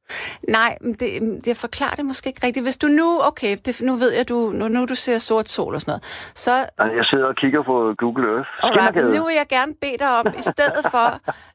[0.50, 2.66] Nej, men det, jeg forklarer det måske ikke rigtigt.
[2.66, 5.74] Hvis du nu, okay, det, nu ved jeg, du, nu, nu du ser sort sol
[5.76, 6.04] og sådan noget,
[6.36, 8.50] så Altså, jeg sidder og kigger på Google Earth.
[8.64, 11.08] Alright, nu vil jeg gerne bede dig om, i stedet for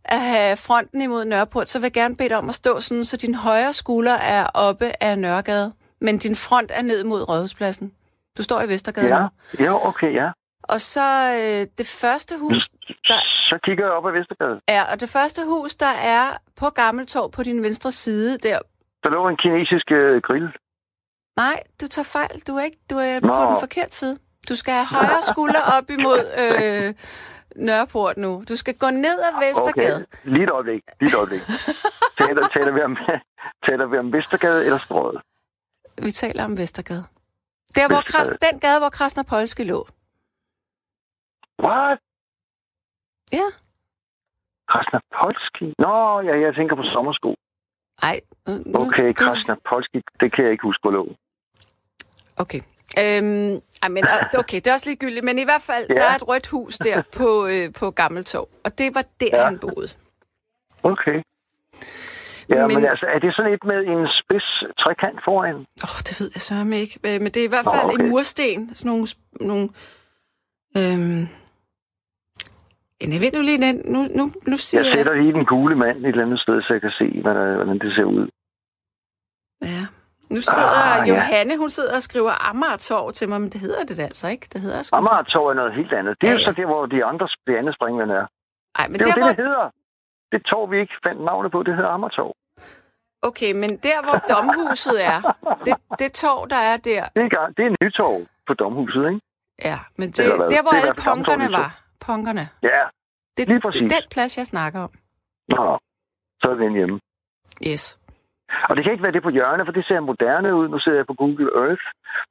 [0.05, 3.05] at have fronten imod Nørreport, så vil jeg gerne bede dig om at stå sådan,
[3.05, 7.93] så din højre skulder er oppe af Nørregade, men din front er ned mod Rådhuspladsen.
[8.39, 9.65] Du står i Vestergade Ja, nu.
[9.65, 10.29] ja, okay, ja.
[10.69, 11.07] Og så
[11.41, 12.69] øh, det første hus,
[13.09, 13.19] der
[13.51, 14.61] Så kigger jeg op ad Vestergade.
[14.69, 18.59] er, og det første hus, der er på Gammeltorv på din venstre side, der,
[19.05, 20.49] Der lå en kinesisk øh, grill.
[21.37, 23.29] nej, du tager fejl, du er ikke, du er Nå.
[23.39, 24.19] på den forkerte side.
[24.49, 26.95] Du skal have højre skulder op imod øh,
[27.57, 28.45] Nørreport nu.
[28.49, 29.97] Du skal gå ned ad Vestergade.
[29.97, 31.41] Okay, lige et øjeblik, lige et øjeblik.
[32.21, 32.97] taler, taler, vi om,
[33.69, 35.21] taler vi om Vestergade eller Strøget?
[36.03, 37.05] Vi taler om Vestergade.
[37.77, 38.53] Der, hvor Kras, Vestergade.
[38.53, 39.87] den gade, hvor Krasner Polske lå.
[41.63, 41.99] What?
[43.33, 43.47] Ja.
[44.71, 45.67] Krasnapolski?
[45.79, 47.35] Nå, ja, jeg tænker på sommersko.
[48.03, 48.21] Ej.
[48.47, 51.09] nu- Okay, det- Krasnapolski, det kan jeg ikke huske på lov.
[52.37, 52.61] Okay.
[52.99, 55.95] Øhm, ej, men, øh, okay, det er også ligegyldigt, men i hvert fald, Ja.
[55.95, 59.45] der er et rødt hus der på, øh, på Gammeltorv, og det var der, Ja.
[59.45, 59.89] han boede.
[60.83, 61.23] Okay.
[62.49, 65.55] Ja, men, Men- altså, er det sådan et med en spids trekant foran?
[65.55, 66.95] Åh, oh, det ved jeg sørme ikke.
[67.07, 68.05] Øh, Men det er i hvert Nå, fald okay.
[68.05, 68.75] en mursten.
[68.75, 69.07] Sådan nogle...
[69.51, 69.69] nogle
[70.79, 71.29] øhm,
[73.05, 73.77] en jeg ved nu lige den.
[73.95, 76.69] Nu, nu, nu siger Jeg sætter lige den gule mand et eller andet sted, så
[76.77, 78.25] jeg kan se, hvordan, hvordan det ser ud.
[79.63, 79.83] Ja.
[80.35, 81.15] Nu sidder Ah, ah, ja.
[81.15, 84.47] Johanne, hun sidder og skriver Amagertorv til mig, men det hedder det altså ikke.
[84.53, 84.97] Det hedder sgu...
[84.97, 86.17] Amagertorv er noget helt andet.
[86.21, 86.45] Det er Ja, jo ja.
[86.45, 88.27] så der, hvor de andre det andet springvand er.
[88.79, 89.29] Ej, men Det er der, jo det, hvor...
[89.29, 89.71] det hedder.
[90.33, 92.33] Det tog vi ikke fandt navnet på, det hedder Amagertorv.
[93.29, 95.19] Okay, men der, hvor domhuset er,
[95.67, 99.21] det, det torv, der er der, Det er, det er Nytorv på Domhuset, ikke?
[99.65, 100.51] ja, men det, Eller hvad?
[100.51, 101.71] der, hvor Det alle punkerne var,
[102.07, 102.81] punkerne, Ja,
[103.37, 103.83] det, Lige det præcis.
[103.83, 104.91] er den plads, jeg snakker om.
[105.49, 105.79] Nå,
[106.43, 107.01] så er den hjemme.
[107.71, 107.99] Yes.
[108.69, 110.69] Og det kan ikke være det på hjørnet, for det ser moderne ud.
[110.69, 111.85] Nu ser jeg på Google Earth.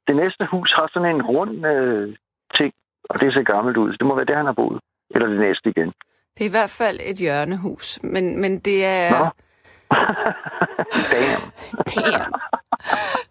[0.06, 2.16] Det næste hus har sådan en rund øh,
[2.58, 2.72] ting,
[3.10, 3.92] og det ser gammelt ud.
[3.92, 4.80] Så det må være der, han har boet.
[5.14, 5.92] Eller det næste igen.
[6.34, 9.10] Det er i hvert fald et hjørnehus, men, men det er...
[9.18, 9.24] Nå.
[11.12, 11.44] Damn.
[11.94, 12.32] Damn.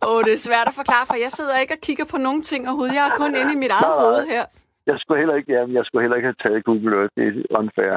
[0.07, 2.67] Åh, det er svært at forklare, for jeg sidder ikke og kigger på nogen ting
[2.67, 2.95] overhovedet.
[2.95, 4.03] Jeg er kun inde i mit eget nej.
[4.03, 4.45] hoved her.
[4.87, 7.13] Jeg skulle heller ikke, ja, jeg skulle heller ikke have taget Google Earth.
[7.17, 7.93] Det er unfair.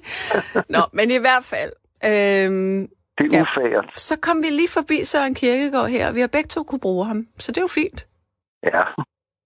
[0.74, 1.72] Nå, men i hvert fald.
[2.10, 2.80] Øhm,
[3.18, 3.42] Det er Ja.
[3.42, 3.86] ufært.
[4.08, 7.04] så kom vi lige forbi Søren Kierkegaard her, og vi har begge to kunne bruge
[7.06, 7.26] ham.
[7.38, 8.06] Så det er jo fint.
[8.64, 8.82] Ja.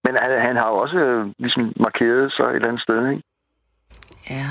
[0.05, 3.23] Men han, han har jo også øh, ligesom markeret sig et eller andet sted, ikke?
[4.29, 4.49] Ja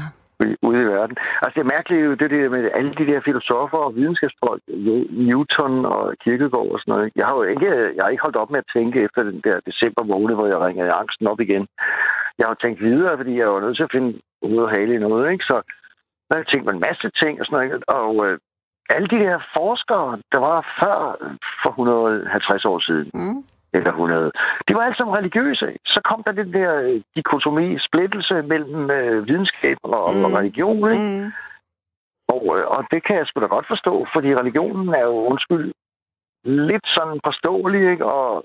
[0.67, 1.17] ude- i verden.
[1.43, 5.05] Altså det er mærkeligt jo det der med alle de der filosofer og videnskabsfolk, øh,
[5.29, 7.13] Newton og Kierkegaard og sådan noget.
[7.17, 9.57] Jeg har jo ikke, jeg har ikke holdt op med at tænke efter den der
[9.69, 11.67] december måned, hvor jeg ringede angsten op igen.
[12.39, 14.11] Jeg har jo tænkt videre, fordi jeg var nødt til at finde
[14.43, 15.45] ud af hale i noget, ikke?
[15.45, 15.57] Så
[16.29, 17.67] jeg har tænkt mig en masse ting og sådan noget.
[17.75, 17.89] ikke?
[18.01, 18.39] Og øh,
[18.95, 20.99] alle de der forskere, der var før
[21.63, 23.43] for 150 år siden, Mm
[23.77, 24.33] eller 100.
[24.69, 25.67] De var alle sammen religiøse.
[25.87, 30.25] Så kom der den der øh, dikotomi, splittelse mellem øh, videnskab og, Mm.
[30.25, 30.91] og religion.
[30.93, 31.25] Ikke?
[31.25, 31.33] Mm.
[32.35, 35.73] Og, øh, og det kan jeg sgu da godt forstå, fordi religionen er jo, undskyld,
[36.45, 38.05] lidt sådan forståelig, ikke?
[38.05, 38.45] og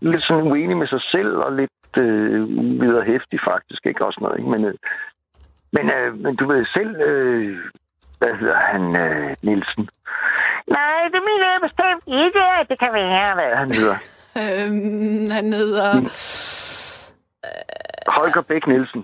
[0.00, 2.48] lidt sådan uenig med sig selv, og lidt øh,
[2.82, 4.04] videre hæftig faktisk, ikke?
[4.06, 4.50] Også noget, ikke?
[4.50, 4.74] Men, øh,
[5.72, 7.58] men, øh, men du ved selv, øh,
[8.20, 9.88] hvad hedder han, øh, Nielsen?
[10.76, 13.96] Nej, det mener jeg bestemt ikke, det kan være, hvad han hedder.
[14.40, 15.88] Øhm, han hedder...
[18.16, 19.00] Holger Bæk Nielsen.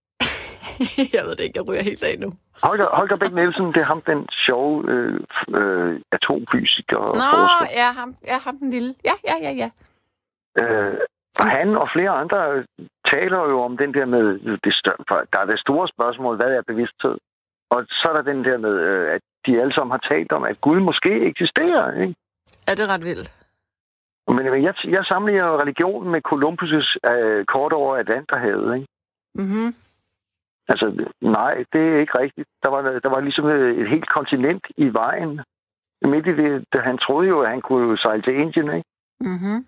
[1.16, 2.32] jeg ved det ikke, jeg ryger helt af nu.
[2.62, 5.20] Holger, Holger Bæk Nielsen, det er ham, den sjove øh,
[5.60, 7.66] øh, atomfysiker og Nå, forsker.
[7.80, 8.94] ja, ham, ja, ham den lille.
[9.04, 9.68] Ja, ja, ja, ja.
[10.60, 10.96] Øh,
[11.40, 12.38] og han og flere andre
[13.12, 14.24] taler jo om den der med,
[14.64, 17.16] det stør- der er det store spørgsmål, hvad er bevidsthed?
[17.70, 20.44] Og så er der den der med, øh, at de alle sammen har talt om,
[20.44, 22.00] at Gud måske eksisterer.
[22.02, 22.14] Ikke?
[22.68, 23.32] Er det ret vildt?
[24.28, 28.74] Men men jeg, jeg sammenligner jo religionen med Columbus' øh, kort over Atlanterhavet.
[28.74, 28.88] Ikke?
[29.34, 29.74] Mhm.
[30.68, 30.86] Altså,
[31.20, 32.48] nej, det er ikke rigtigt.
[32.64, 35.40] Der var, der var ligesom øh, et helt kontinent i vejen.
[36.06, 38.88] Midt i det, da han troede jo, at han kunne sejle til Indien, ikke?
[39.20, 39.66] Mhm.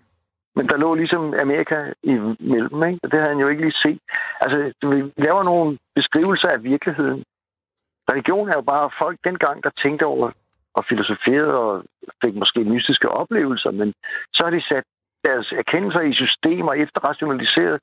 [0.55, 2.99] Men der lå ligesom Amerika imellem, ikke?
[3.03, 4.01] Og det havde han jo ikke lige set.
[4.41, 4.57] Altså,
[4.91, 7.23] vi laver nogle beskrivelser af virkeligheden.
[8.11, 10.31] Religion er jo bare folk dengang, der tænkte over
[10.77, 11.83] og filosoferede og
[12.23, 13.93] fik måske mystiske oplevelser, men
[14.33, 14.83] så har de sat
[15.23, 17.79] deres erkendelser i systemer efterrationaliseret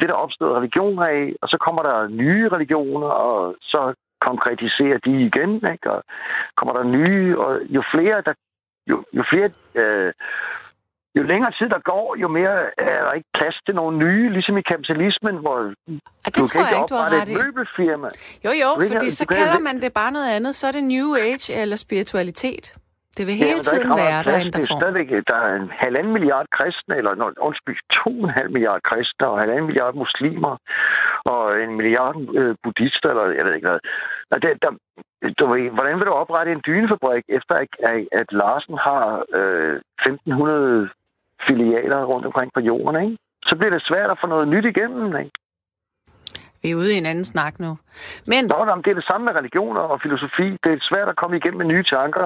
[0.00, 5.12] det, der opstod religioner af, og så kommer der nye religioner, og så konkretiserer de
[5.28, 5.90] igen, ikke?
[5.90, 6.02] og
[6.56, 8.34] kommer der nye, og jo flere, der,
[8.90, 10.12] jo, jo flere øh,
[11.18, 14.56] jo længere tid der går, jo mere er der ikke plads til nogle nye, ligesom
[14.58, 15.72] i kapitalismen, hvor Ja,
[16.26, 18.08] det du tror kan jeg ikke ikke, oprette ret et møbelfirma.
[18.46, 20.52] Jo, jo, fordi ikke- så kalder ikke- man det bare noget andet.
[20.58, 22.66] Så er det New Age eller spiritualitet.
[23.16, 24.40] Det vil hele der er tiden ret være der plads.
[24.44, 24.80] ændrer Det er form.
[24.80, 27.10] stadigvæk, der er en halvanden milliard kristne, eller
[27.48, 30.52] undskyld, to og en halv milliard kristne, og halvanden milliard muslimer,
[31.34, 33.80] og en milliard øh, buddhister, eller jeg ved ikke hvad.
[34.34, 34.70] Og det, der,
[35.38, 39.04] du ved, hvordan vil du oprette en dynefabrik, efter at, at, at Larsen har
[39.38, 39.74] øh,
[40.06, 40.88] 1500
[41.48, 43.16] filialer rundt omkring på jorden, ikke?
[43.48, 45.30] Så bliver det svært at få noget nyt igennem, ikke?
[46.62, 47.78] Vi er ude i en anden snak nu.
[48.26, 50.46] Men Nå, men det er det samme med religioner og filosofi.
[50.64, 52.24] Det er svært at komme igennem med nye tanker.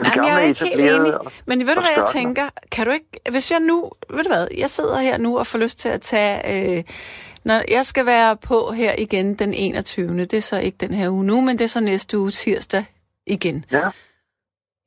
[0.00, 1.18] De Jamen, jeg er ikke helt enig.
[1.20, 2.46] og- Men ved du, hvad jeg tænker?
[2.72, 3.10] Kan du ikke...
[3.30, 3.90] Hvis jeg nu...
[4.10, 4.46] Ved du hvad?
[4.58, 6.34] Jeg sidder her nu og får lyst til at tage...
[6.78, 6.84] Øh,
[7.44, 10.08] når jeg skal være på her igen den 21.
[10.18, 12.84] Det er så ikke den her uge nu, men det er så næste uge tirsdag
[13.26, 13.64] igen.
[13.72, 13.88] Ja.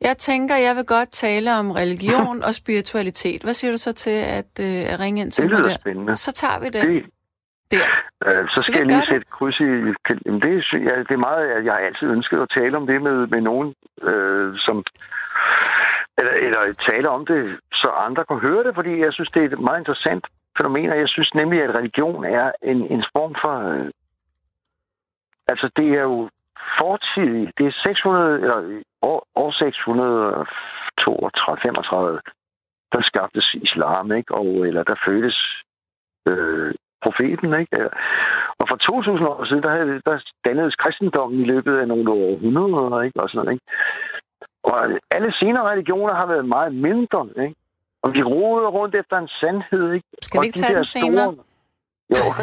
[0.02, 3.44] Jeg tænker, jeg vil godt tale om religion og spiritualitet.
[3.44, 5.78] Hvad siger du så til at, øh, at ringe ind til Det mig der?
[5.82, 6.16] spændende.
[6.16, 6.84] Så tager vi det.
[6.84, 7.06] Det,
[7.72, 7.88] Der.
[8.26, 9.64] Øh, så Skal skal, jeg lige sætte kryds i...
[10.26, 10.52] Jamen, det,
[10.90, 11.66] ja, det er meget...
[11.66, 13.74] Jeg har altid ønsket at tale om det med, med nogen,
[14.10, 14.84] øh, som...
[16.18, 19.46] Eller, eller tale om det, så andre kan høre det, fordi jeg synes, det er
[19.50, 20.26] et meget interessant
[20.58, 23.56] fænomen, og jeg synes nemlig, at religion er en, en form for...
[23.74, 23.90] Øh,
[25.48, 26.30] altså, det er jo
[26.82, 27.46] fortidig.
[27.58, 28.42] Det er 600...
[28.46, 28.60] Eller
[29.02, 32.20] år, år 632, 35,
[32.94, 34.34] der skabtes islam, ikke?
[34.40, 35.38] Og, eller der fødtes
[36.30, 37.90] øh, profeten, ikke?
[38.60, 43.02] Og for 2000 år siden, der, havde, der dannedes kristendommen i løbet af nogle århundreder,
[43.02, 43.20] ikke?
[43.22, 43.66] Og sådan noget, ikke?
[44.64, 44.78] Og
[45.16, 47.56] alle senere religioner har været meget mindre, ikke?
[48.04, 50.08] Og vi roder rundt efter en sandhed, ikke?
[50.22, 51.36] Skal vi Og ikke de tage den senere?
[52.16, 52.34] Jo,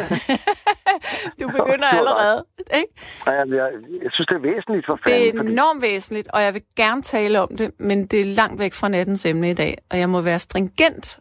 [1.39, 2.87] du begynder har allerede, ikke?
[3.25, 3.69] jeg, jeg,
[4.03, 5.37] jeg synes, det er væsentligt for Det fanden.
[5.37, 8.59] er fordi- enormt væsentligt, og jeg vil gerne tale om det, men det er langt
[8.59, 11.19] væk fra nattens emne i dag, og jeg må være stringent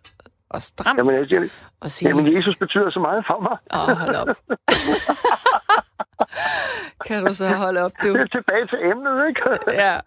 [0.50, 1.48] og stram Jamen, jeg, jeg,
[1.80, 3.56] og sige, jamen, Jesus betyder så meget for mig.
[3.78, 4.28] åh, hold op.
[7.06, 8.12] kan du så holde op, du?
[8.12, 9.42] Det er tilbage til emnet, ikke?
[9.84, 9.98] Ja.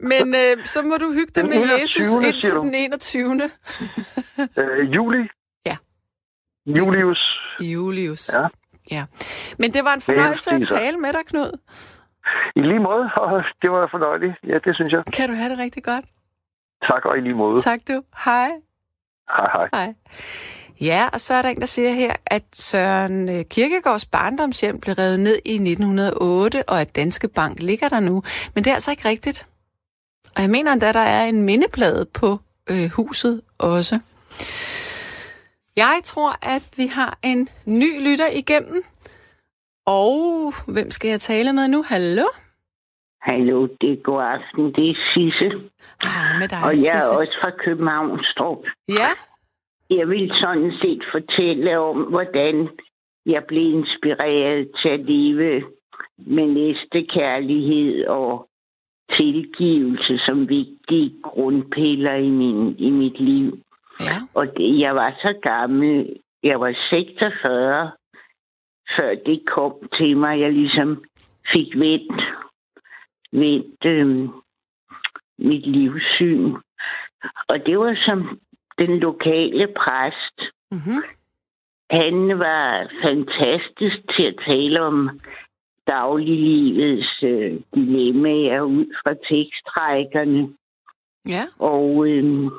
[0.00, 3.40] Men øh, så må du hygge dig med 21., Jesus indtil den 21.
[4.58, 5.28] øh, juli.
[6.66, 7.22] Julius.
[7.60, 8.30] Julius.
[8.34, 8.46] Ja.
[8.90, 9.04] ja.
[9.58, 11.58] Men det var en fornøjelse at tale med dig, Knud.
[12.56, 14.34] I lige måde, og det var fornøjeligt.
[14.46, 15.02] Ja, det synes jeg.
[15.12, 16.04] Kan du have det rigtig godt?
[16.90, 17.60] Tak, og i lige måde.
[17.60, 18.02] Tak du.
[18.24, 18.50] Hej.
[19.28, 19.68] Hej, hej.
[19.72, 19.94] Hej.
[20.80, 24.94] Ja, og så er der en, der siger her, at Søren øh, Kirkegaards barndomshjem blev
[24.94, 28.22] revet ned i 1908, og at Danske Bank ligger der nu.
[28.54, 29.46] Men det er altså ikke rigtigt.
[30.36, 32.38] Og jeg mener endda, der er en mindeplade på
[32.70, 34.00] øh, huset også.
[35.76, 38.82] Jeg tror, at vi har en ny lytter igennem.
[39.86, 41.82] Og hvem skal jeg tale med nu?
[41.82, 42.26] Hallo?
[43.22, 44.64] Hallo, det er god aften.
[44.74, 45.48] Det er Sisse,
[46.02, 47.18] Hej med dig, og jeg er Sisse.
[47.18, 48.64] også fra Københavnstrup.
[48.88, 49.10] Ja,
[49.98, 52.68] Jeg vil sådan set fortælle om, hvordan
[53.26, 55.62] jeg blev inspireret til at leve
[56.18, 58.48] med næste kærlighed og
[59.16, 63.58] tilgivelse som vigtige grundpiller i, min, i mit liv.
[64.00, 64.16] Ja.
[64.34, 67.92] Og det, jeg var så gammel, jeg var 46,
[68.96, 71.04] før det kom til mig, jeg ligesom
[71.52, 72.22] fik vendt,
[73.32, 74.28] vendt øh,
[75.38, 76.54] mit livssyn.
[77.48, 78.40] Og det var som
[78.78, 80.38] den lokale præst.
[80.70, 81.02] Mm-hmm.
[81.90, 85.20] Han var fantastisk til at tale om
[85.86, 90.54] dagliglivets øh, dilemmaer ud fra tekstrækkerne.
[91.28, 92.50] Ja, Og, øh,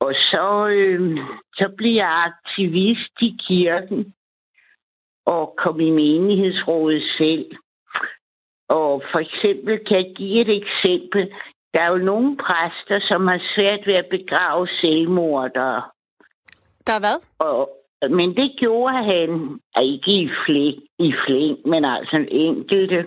[0.00, 1.18] og så, øh,
[1.54, 4.14] så blev jeg aktivist i kirken
[5.26, 7.56] og kom i menighedsrådet selv.
[8.68, 11.32] Og for eksempel kan jeg give et eksempel.
[11.74, 15.82] Der er jo nogle præster, som har svært ved at begrave selvmordere.
[16.86, 17.18] der er hvad?
[17.38, 17.70] Og,
[18.10, 23.06] men det gjorde han, ikke i flæng, i flæng, men altså en enkelte.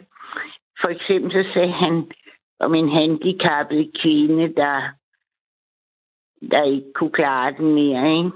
[0.82, 2.12] For eksempel så sagde han
[2.60, 4.82] om en handicappet kvinde, der,
[6.52, 8.17] der ikke kunne klare den mere.
[8.17, 8.32] Ikke?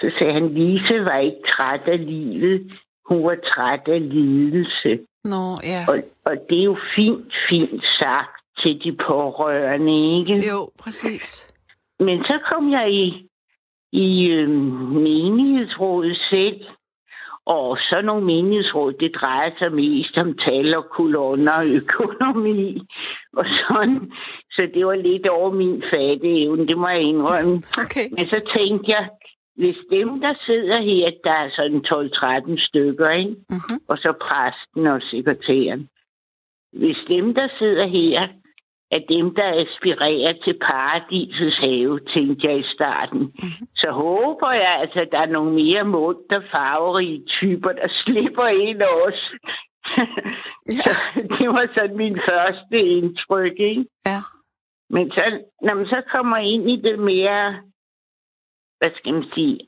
[0.00, 2.72] Så sagde han, Lise var ikke træt af livet,
[3.08, 4.98] hun var træt af lidelse.
[5.24, 5.84] Nå, ja.
[5.88, 10.48] Og, og det er jo fint, fint sagt til de pårørende, ikke?
[10.50, 11.52] Jo, præcis.
[12.00, 13.28] Men så kom jeg i,
[13.92, 14.48] i øh,
[15.06, 16.60] menighedsrådet selv,
[17.46, 22.80] og så nogle menighedsråd, det drejer sig mest om tal og kolonner og økonomi
[23.32, 24.12] og sådan.
[24.52, 27.62] Så det var lidt over min fatteevne, det må jeg indrømme.
[27.84, 28.06] Okay.
[28.12, 29.08] Men så tænkte jeg,
[29.56, 31.84] hvis dem, der sidder her, der er sådan
[32.56, 33.30] 12-13 stykker, ikke?
[33.50, 33.78] Mm-hmm.
[33.88, 35.88] og så præsten og sekretæren.
[36.72, 38.28] Hvis dem, der sidder her,
[38.90, 43.66] er dem, der aspirerer til paradisets have, tænkte jeg i starten, Mhm.
[43.76, 48.82] så håber jeg, altså, at der er nogle mere munter, farverige typer, der slipper ind
[48.82, 49.24] også.
[50.68, 50.92] Ja.
[51.38, 53.84] det var sådan min første indtryk, ikke?
[54.06, 54.20] Ja.
[54.90, 57.62] Men så, når man så kommer ind i det mere,
[58.78, 59.58] hvad skal man sige,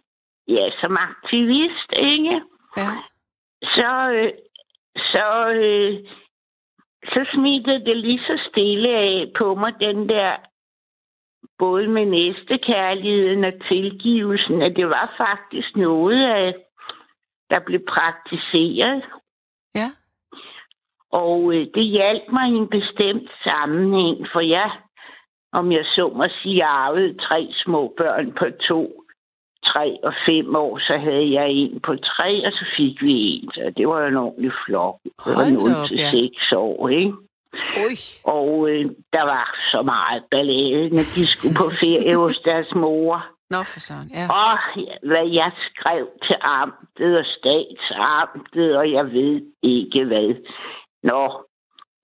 [0.49, 2.43] ja, som aktivist, ikke?
[2.77, 2.91] Ja.
[3.63, 4.33] så, øh,
[4.97, 6.07] så, øh,
[7.05, 10.37] så smittede det lige så stille af på mig, den der,
[11.59, 16.55] både med næstekærligheden og tilgivelsen, at det var faktisk noget, af,
[17.51, 19.05] der blev praktiseret.
[19.75, 19.91] Ja.
[21.11, 24.71] Og øh, det hjalp mig i en bestemt sammenhæng, for jeg,
[25.53, 29.03] om jeg så må sige, arvede tre små børn på to,
[29.65, 33.51] tre og fem år, så havde jeg en på tre, og så fik vi en.
[33.55, 34.97] Så det var en ordentlig flok.
[35.05, 36.11] Det var Hold da 0 op, til ja.
[36.11, 37.13] 6 år, ikke?
[37.85, 37.97] Ui.
[38.25, 43.27] Og øh, der var så meget ballade, når de skulle på ferie hos deres mor.
[43.51, 44.27] Nå, for søren, ja.
[44.41, 44.59] Og
[45.03, 50.35] hvad jeg skrev til amtet og statsamtet, og jeg ved ikke hvad.
[51.03, 51.23] Nå,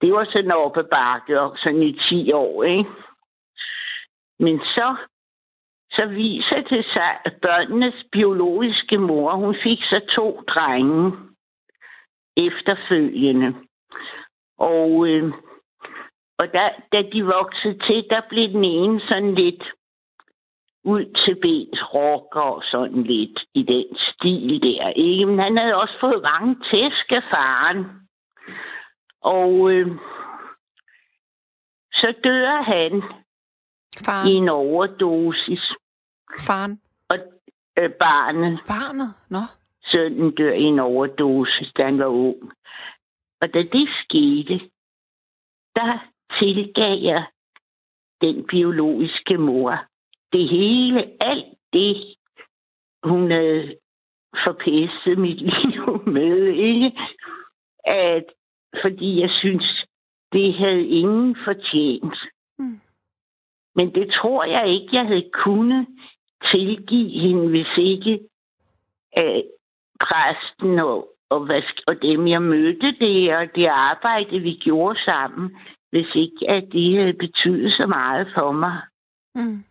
[0.01, 2.91] det var sådan oppe bakke, og sådan i 10 år, ikke?
[4.39, 4.97] Men så,
[5.91, 11.13] så viser det sig, at børnenes biologiske mor, hun fik så to drenge
[12.37, 13.55] efterfølgende.
[14.59, 15.33] Og, øh,
[16.39, 19.65] og da, da de voksede til, der blev den ene sådan lidt
[20.85, 24.89] ud til bens rocker og sådan lidt i den stil der.
[24.89, 25.27] Ikke?
[25.27, 27.87] Men han havde også fået mange tæsk af faren.
[29.23, 29.87] Og øh,
[31.93, 33.03] så dør han
[34.07, 34.29] Faren.
[34.29, 35.65] i en overdosis.
[36.41, 36.81] Faren.
[37.09, 37.19] Og
[37.79, 39.15] øh, barnet, Barnet?
[39.31, 39.43] Nå.
[39.93, 42.53] sønnen dør i en overdosis, da han var ung.
[43.41, 44.61] Og da det skete,
[45.77, 45.99] der
[46.39, 47.25] tilgav jeg
[48.21, 49.89] den biologiske mor
[50.33, 52.17] det hele, alt det,
[53.03, 53.77] hun havde
[54.45, 56.93] forpestet mit liv med, ikke?
[57.85, 58.25] At,
[58.83, 59.85] fordi jeg synes,
[60.33, 62.17] det havde ingen fortjent.
[63.79, 65.87] Men det tror jeg ikke, jeg havde kunnet
[66.53, 68.13] tilgive hende, hvis ikke
[69.19, 69.43] øh,
[70.07, 75.57] præsten og, og, hvad, og dem, jeg mødte det, og det arbejde, vi gjorde sammen,
[75.91, 78.77] hvis ikke at det havde betydet så meget for mig.
[79.35, 79.65] Mm.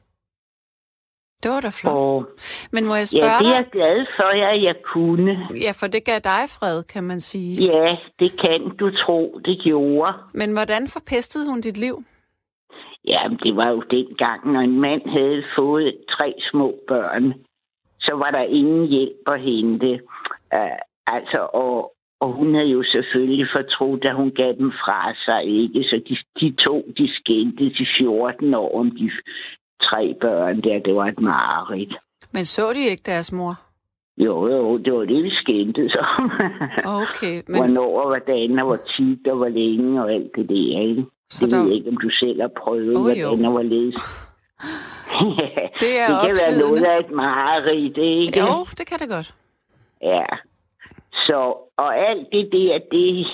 [1.43, 1.93] Det var da flot.
[1.93, 2.30] Og
[2.72, 5.48] Men må jeg ja, spørge det er jeg glad for, at jeg kunne.
[5.62, 7.65] Ja, for det gav dig fred, kan man sige.
[7.65, 10.13] Ja, det kan du tro, det gjorde.
[10.34, 12.04] Men hvordan forpestede hun dit liv?
[13.08, 17.34] Jamen, det var jo dengang, når en mand havde fået tre små børn,
[18.00, 20.00] så var der ingen hjælp at hente.
[20.56, 25.43] Uh, altså, og, og hun havde jo selvfølgelig fortrudt, at hun gav dem fra sig,
[25.46, 25.84] ikke?
[25.84, 29.12] Så de, de to, de skændtes i 14 år om de
[29.82, 30.80] tre børn der.
[30.80, 31.96] Det var et mareridt.
[32.34, 33.54] Men så de ikke deres mor?
[34.17, 36.32] Jo, jo, det var det, vi skændtes om.
[36.86, 40.82] Okay, men Hvornår og hvordan, og hvor tit og hvor længe og alt det der,
[40.82, 41.06] ikke?
[41.30, 43.96] Så Det der, ved jeg ikke, om du selv har prøvet, oh, hvordan og hvorledes.
[45.84, 46.60] det er det kan være opslidende.
[46.60, 48.40] noget af et mareridt, ikke?
[48.40, 49.36] Jo, det kan det godt.
[50.02, 50.26] Ja.
[51.13, 51.40] Så,
[51.78, 53.28] og alt det der, det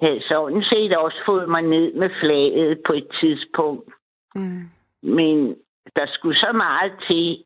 [0.00, 3.90] havde sådan set også fået mig ned med flaget på et tidspunkt.
[4.34, 4.70] Mm.
[5.02, 5.56] Men
[5.96, 7.44] der skulle så meget til,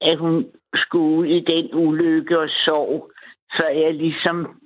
[0.00, 3.10] at hun skulle ud i den ulykke og sorg,
[3.56, 4.60] før jeg ligesom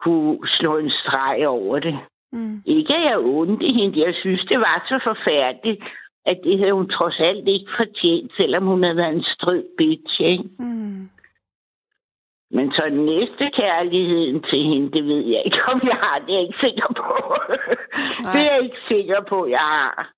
[0.00, 1.98] kunne slå en streg over det.
[2.36, 2.62] Mm.
[2.66, 4.00] Ikke at jeg ondte hende.
[4.06, 5.82] Jeg synes, det var så forfærdeligt,
[6.30, 10.20] at det havde hun trods alt ikke fortjent, selvom hun havde været en strød bitch,
[10.20, 10.48] ikke?
[10.58, 11.08] Mm.
[12.50, 16.18] Men så næste kærligheden til hende, det ved jeg ikke, om jeg har.
[16.18, 17.12] Det er jeg ikke sikker på.
[18.32, 20.12] Det er jeg ikke sikker på, jeg har.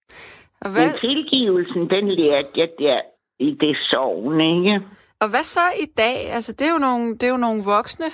[0.61, 3.00] Og, Men hvad, tilgivelsen, den lærte jeg der
[3.38, 4.81] i det sovn, ikke?
[5.20, 6.31] og hvad så i dag?
[6.31, 8.07] Altså, det er jo nogle, det er jo nogle voksne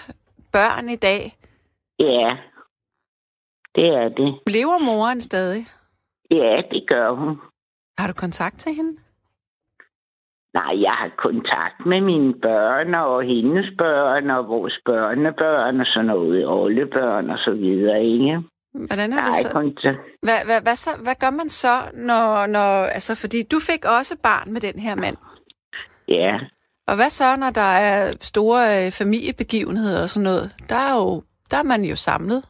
[0.53, 1.37] børn i dag.
[1.99, 2.29] Ja,
[3.75, 4.39] det er det.
[4.47, 5.67] Lever moren stadig?
[6.31, 7.39] Ja, det gør hun.
[7.99, 8.93] Har du kontakt til hende?
[10.55, 16.07] Nej, jeg har kontakt med mine børn og hendes børn og vores børnebørn og sådan
[16.07, 18.43] noget, oldebørn og så videre, ikke?
[18.87, 19.51] Hvordan er Nej, det så?
[19.53, 19.99] kontakt.
[20.23, 22.85] Hvad, hvad, hvad, så, hvad gør man så, når, når...
[22.97, 25.17] Altså, fordi du fik også barn med den her mand.
[26.09, 26.39] Ja,
[26.89, 30.55] Og hvad så, når der er store øh, familiebegivenheder og sådan noget?
[30.69, 31.23] Der er jo...
[31.51, 32.45] Der er man jo samlet.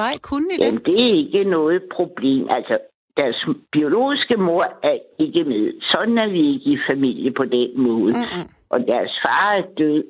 [0.00, 0.64] Var I kun i det?
[0.66, 2.42] Jamen, det er ikke noget problem.
[2.50, 2.78] Altså,
[3.16, 3.38] deres
[3.72, 5.64] biologiske mor er ikke med.
[5.92, 8.12] Sådan er vi ikke i familie på den måde.
[8.12, 8.18] Mm.
[8.18, 8.48] Mm-mm.
[8.72, 10.04] Og deres far er død.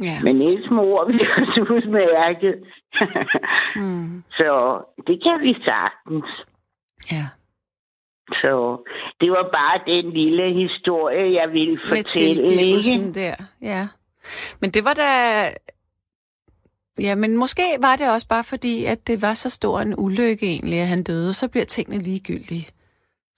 [0.00, 0.16] Ja.
[0.24, 2.54] Men Niels mor bliver også udmærket.
[3.76, 4.22] Mm.
[4.30, 6.30] Så det kan vi sagtens.
[7.12, 7.24] Ja.
[8.28, 8.52] Så
[9.20, 12.30] det var bare den lille historie, jeg ville Med fortælle.
[12.30, 12.46] Ikke?
[12.48, 13.34] tilgivelsen der.
[13.62, 13.82] Ja.
[14.60, 15.08] Men det var da...
[17.00, 20.46] Ja, men måske var det også bare fordi, at det var så stor en ulykke
[20.46, 21.32] egentlig, at han døde.
[21.32, 22.66] Så bliver tingene ligegyldige.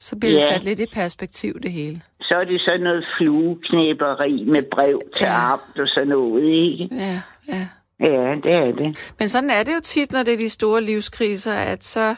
[0.00, 0.54] Så bliver det Ja.
[0.54, 2.02] sat lidt i perspektiv, det hele.
[2.20, 5.52] Så er det sådan noget flueknæpperi med brev til Ja.
[5.52, 6.88] amt og sådan noget, ikke?
[6.94, 7.68] Ja, ja.
[8.00, 9.14] Ja, det er det.
[9.18, 12.14] Men sådan er det jo tit, når det er de store livskriser, at så,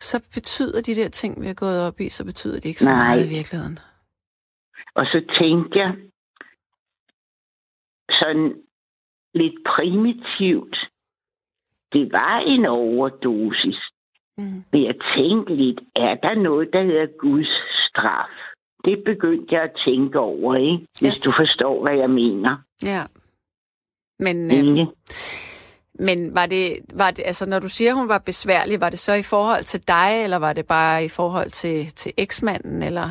[0.00, 2.90] så betyder de der ting, vi har gået op i, så betyder de ikke så
[2.90, 2.98] Nej.
[3.04, 3.78] meget i virkeligheden.
[4.94, 5.92] Og så tænkte jeg
[8.10, 8.52] sådan
[9.34, 10.76] lidt primitivt.
[11.92, 13.78] Det var en overdosis.
[14.38, 14.64] Mm.
[14.72, 17.48] Men jeg tænkte lidt, er der noget, der hedder Guds
[17.88, 18.28] straf?
[18.84, 20.86] Det begyndte jeg at tænke over, ikke?
[21.00, 21.20] Hvis Ja.
[21.24, 22.56] du forstår, hvad jeg mener.
[22.82, 23.02] Ja.
[24.18, 24.86] Men, Ikke?
[25.94, 29.14] men var, det, var det, altså når du siger, hun var besværlig, var det så
[29.14, 33.08] i forhold til dig, eller var det bare i forhold til, til eksmanden, eller?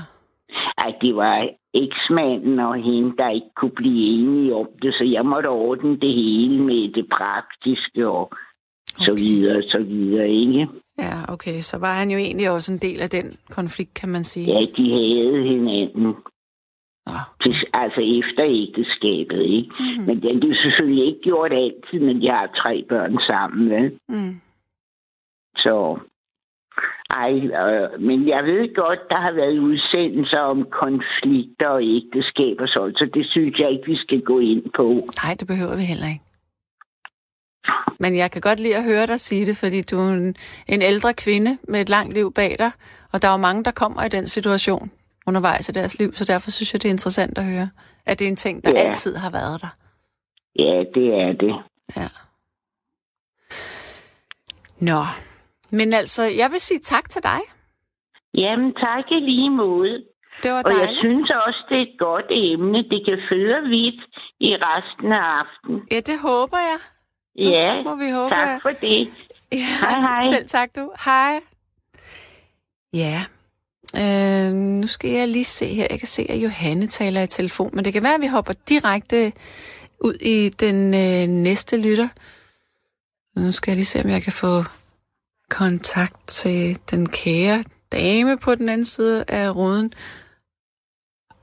[0.77, 5.25] at det var eksmanden og hende, der ikke kunne blive enige om det, så jeg
[5.25, 9.05] måtte ordne det hele med det praktiske og okay.
[9.05, 10.67] så videre, så videre, ikke?
[10.97, 11.59] Ja, okay.
[11.59, 14.53] Så var han jo egentlig også en del af den konflikt, kan man sige.
[14.53, 16.15] Ja, de havde hinanden.
[17.43, 19.71] Til, altså efter ægteskabet, ikke?
[19.79, 20.03] Mm.
[20.05, 23.99] Men det er selvfølgelig ikke gjort altid, men de har tre børn sammen, vel?
[24.09, 24.41] Mm.
[25.57, 25.99] Så...
[27.09, 32.91] Ej, øh, men jeg ved godt, der har været udsendelser om konflikter og ægteskaber, så,
[32.95, 34.85] så det synes jeg ikke, vi skal gå ind på.
[35.23, 36.23] Nej, det behøver vi heller ikke.
[37.99, 40.35] Men jeg kan godt lide at høre dig sige det, fordi du er en,
[40.67, 42.71] en ældre kvinde med et langt liv bag dig,
[43.13, 44.91] og der er jo mange, der kommer i den situation
[45.27, 47.69] undervejs i deres liv, så derfor synes jeg, det er interessant at høre,
[48.05, 48.77] at det er en ting, der Ja.
[48.77, 49.75] altid har været der.
[50.55, 51.55] Ja, det er det.
[51.97, 52.07] Ja.
[54.79, 55.01] Nå,
[55.71, 57.39] men altså, jeg vil sige tak til dig.
[58.33, 60.03] Jamen, tak i lige måde.
[60.43, 60.99] Det var Og jeg dejligt.
[60.99, 62.77] synes også, det er et godt emne.
[62.83, 64.01] Det kan føre vidt
[64.39, 65.81] i resten af aftenen.
[65.91, 66.79] Ja, det håber jeg.
[67.51, 68.35] Ja, Må vi håbe.
[68.35, 69.13] tak for det.
[69.51, 70.19] Ja, Hej, hej.
[70.29, 70.91] Selv tak du.
[71.05, 71.39] Hej.
[72.93, 73.21] Ja.
[73.95, 75.87] Øh, nu skal jeg lige se her.
[75.89, 78.53] Jeg kan se, at Johanne taler i telefon, men det kan være, at vi hopper
[78.69, 79.31] direkte
[80.01, 82.07] ud i den øh, næste lytter.
[83.39, 84.63] Nu skal jeg lige se, om jeg kan få
[85.49, 89.93] kontakt til den kære dame på den anden side af ruden.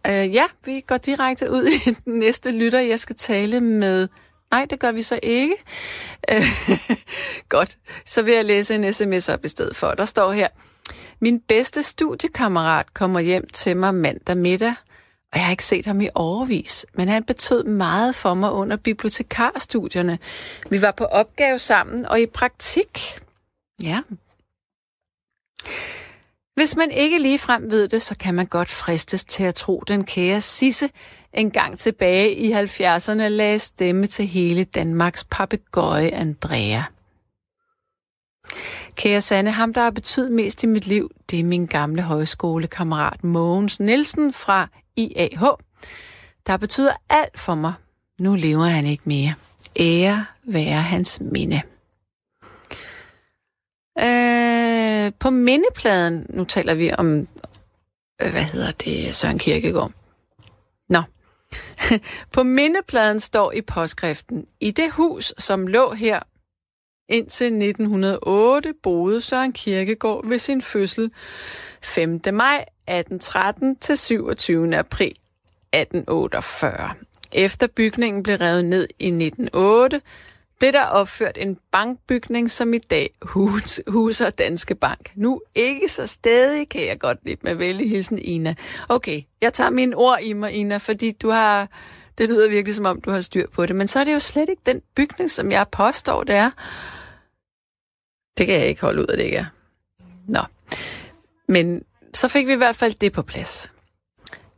[0.06, 2.80] Øh, ja, vi går direkte ud i den næste lytter.
[2.80, 4.08] Jeg skal tale med...
[4.50, 5.54] Nej, det gør vi så ikke.
[6.30, 6.42] Øh,
[7.48, 9.90] Godt, så vil jeg læse en sms op i stedet for.
[9.90, 10.48] Der står her,
[11.20, 14.74] min bedste studiekammerat kommer hjem til mig mandag middag,
[15.32, 18.76] og jeg har ikke set ham i overvis, men han betød meget for mig under
[18.76, 20.18] bibliotekarstudierne.
[20.70, 23.18] Vi var på opgave sammen og i praktik.
[23.82, 24.02] Ja.
[26.54, 29.82] Hvis man ikke lige frem ved det, så kan man godt fristes til at tro,
[29.88, 30.90] den kære Sisse
[31.32, 36.82] en gang tilbage i 70'erne lagde stemme til hele Danmarks papegøje Andrea.
[38.94, 43.24] Kære Sanne, ham der har betydet mest i mit liv, det er min gamle højskolekammerat
[43.24, 45.44] Mogens Nielsen fra IAH.
[46.46, 47.72] Der betyder alt for mig.
[48.18, 49.34] Nu lever han ikke mere.
[49.76, 51.62] Ære være hans minde.
[54.00, 57.18] Øh, på mindepladen, nu taler vi om,
[58.22, 59.92] øh, hvad hedder det, Søren Kierkegaard.
[60.88, 61.02] Nå.
[62.34, 66.20] på mindepladen står i påskriften, i det hus, som lå her
[67.08, 71.10] indtil 1908, boede Søren Kierkegaard ved sin fødsel
[71.82, 72.20] 5.
[72.32, 74.76] maj 1813 til 27.
[74.76, 75.14] april
[75.72, 76.90] 1848.
[77.32, 80.00] Efter bygningen blev revet ned i 1908,
[80.58, 85.12] blev der opført en bankbygning, som i dag hus, huser Danske Bank.
[85.14, 88.54] Nu ikke så stadig, kan jeg godt lide med vældig hilsen, Ina.
[88.88, 91.68] Okay, jeg tager mine ord i mig, Ina, fordi du har,
[92.18, 93.76] det lyder virkelig som om, du har styr på det.
[93.76, 96.50] Men så er det jo slet ikke den bygning, som jeg påstår, det er.
[98.38, 99.46] Det kan jeg ikke holde ud af, det ikke er.
[100.28, 100.40] Nå.
[101.48, 101.82] Men
[102.14, 103.72] så fik vi i hvert fald det på plads.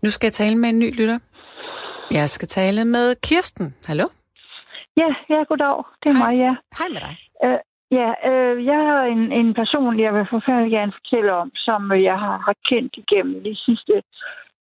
[0.03, 1.19] Nu skal jeg tale med en ny lytter.
[2.11, 3.75] Jeg skal tale med Kirsten.
[3.87, 4.09] Hallo?
[5.01, 5.85] Ja, ja, goddag.
[6.03, 6.27] Det er Hej.
[6.27, 6.53] mig, ja.
[6.79, 7.15] Hej med dig.
[7.91, 12.03] Ja, øh, jeg har en, en person, jeg vil forfærdelig gerne fortælle om, som øh,
[12.03, 14.03] jeg har, har kendt igennem de sidste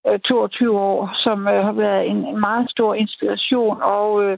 [0.07, 4.37] øh, 22 år, som øh, har været en, en meget stor inspiration og, øh,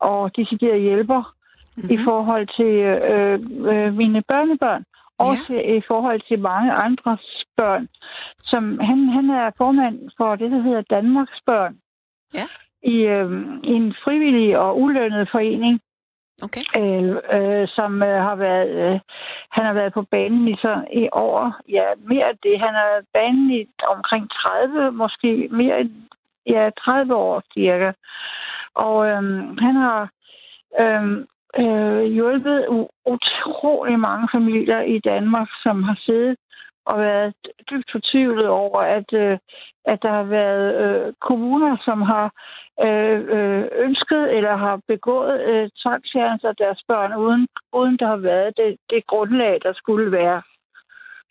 [0.00, 1.34] og decideret hjælper
[1.76, 1.90] mm-hmm.
[1.94, 2.74] i forhold til
[3.12, 3.38] øh,
[3.72, 4.84] øh, mine børnebørn.
[5.18, 7.88] Også i forhold til mange andres børn.
[8.44, 11.76] Som, han, han er formand for det, der hedder Danmarks Børn.
[12.34, 12.46] Ja.
[12.94, 13.30] I, øh,
[13.70, 15.80] i en frivillig og ulønnet forening,
[16.42, 16.64] Okay.
[16.80, 19.00] øh, øh, som øh, har været, øh,
[19.50, 22.60] han har været på banen i, så, i over, ja, mere af det.
[22.60, 26.08] Han er banen i omkring 30, måske mere, end-
[26.46, 27.92] ja, 30 år cirka.
[28.74, 29.22] Og øh,
[29.58, 30.10] han har
[30.80, 31.04] øh,
[31.62, 36.36] øh, hjulpet utrolig mange familier i Danmark, som har siddet
[36.88, 37.34] og været
[37.70, 39.38] dybt fortvivlet over, at, øh,
[39.84, 42.26] at der har været øh, kommuner, som har
[42.86, 48.16] øh, øh, ønsket eller har begået øh, tvangsfjernelse af deres børn, uden, uden der har
[48.16, 50.42] været det, det grundlag, der skulle være.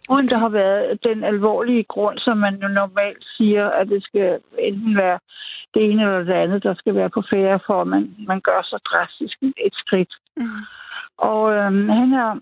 [0.10, 4.40] Uden der har været den alvorlige grund, som man jo normalt siger, at det skal
[4.60, 5.20] enten være
[5.74, 8.62] det ene eller det andet, der skal være på færre, for at man, man gør
[8.64, 10.14] så drastisk et skridt.
[10.38, 10.44] Mm.
[11.18, 12.40] Og øh, han har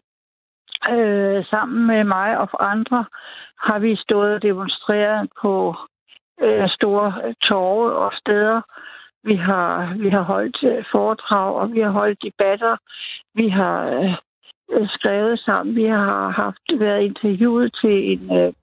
[0.93, 3.05] øh, sammen med mig og andre
[3.67, 5.75] har vi stået og demonstreret på
[6.41, 8.61] øh, store øh, torve og steder.
[9.23, 12.77] Vi har, vi har holdt øh, foredrag, og vi har holdt debatter.
[13.35, 15.75] Vi har øh, skrevet sammen.
[15.75, 18.53] Vi har haft været interviewet til en, øh,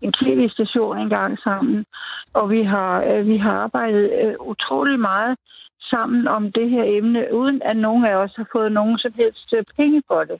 [0.00, 1.84] en tv-station engang sammen,
[2.34, 5.38] og vi har, øh, vi har arbejdet øh, utrolig meget
[5.90, 9.54] sammen om det her emne, uden at nogen af os har fået nogen som helst
[9.56, 10.38] øh, penge for det.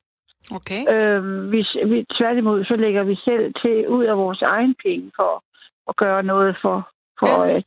[0.57, 0.83] Okay.
[0.95, 5.45] Øh, vi, vi, tværtimod, så lægger vi selv til ud af vores egen penge for
[5.89, 6.89] at gøre noget for,
[7.19, 7.57] for Ja.
[7.57, 7.65] at,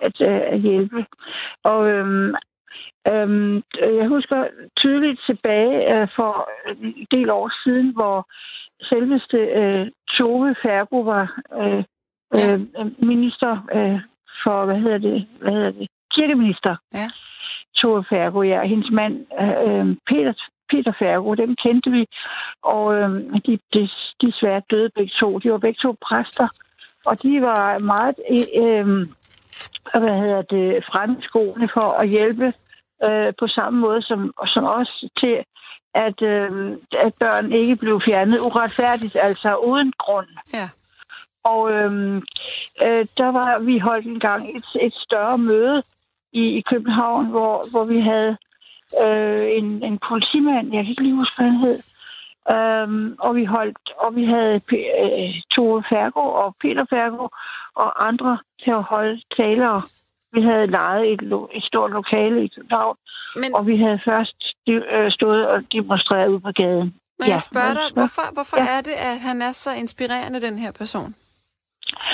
[0.00, 1.06] at, at, at hjælpe.
[1.64, 2.34] Og øhm,
[3.08, 4.46] øhm, jeg husker
[4.76, 6.50] tydeligt tilbage øh, for
[6.82, 8.26] en del år siden, hvor
[8.82, 11.84] selveste øh, Tove Fergo var øh,
[12.36, 12.60] øh,
[12.98, 14.00] minister øh,
[14.44, 16.76] for, hvad hedder det, hvad hedder det, kirkeminister.
[16.94, 17.08] Ja.
[17.76, 20.32] Tove Fergo, ja, hendes mand øh, Peter,
[20.70, 22.06] Peter Fergo, dem kendte vi,
[22.62, 23.10] og øh,
[23.46, 23.88] de, de
[24.22, 25.38] desværre døde begge to.
[25.38, 26.48] De var begge to præster,
[27.06, 28.14] og de var meget
[28.62, 28.86] øh,
[30.02, 32.46] hvad hedder det, fremme skoene for at hjælpe
[33.04, 35.44] øh, på samme måde som, som os til,
[35.94, 40.26] at, øh, at børn ikke blev fjernet uretfærdigt, altså uden grund.
[40.54, 40.68] Ja.
[41.44, 42.16] Og øhm,
[42.82, 45.82] øh, der var vi holdt en gang et, et større møde
[46.32, 48.36] i, i København, hvor, hvor vi havde
[49.04, 51.78] øh, en, en politimand, jeg kan ikke lige huske, hvad han hed,
[52.54, 57.28] øhm, og vi holdt, og vi havde P- øh, Tove Fergo og Peter Fergo
[57.74, 59.82] og andre til at holde taler.
[60.32, 62.96] Vi havde lejet et, lo- et stort lokale i København,
[63.36, 64.36] Men, og vi havde først
[64.68, 66.94] øh, stået og demonstreret ude på gaden.
[67.18, 68.76] må ja, jeg spørge må dig, hvorfor, hvorfor Ja.
[68.76, 71.14] er det, at han er så inspirerende, den her person?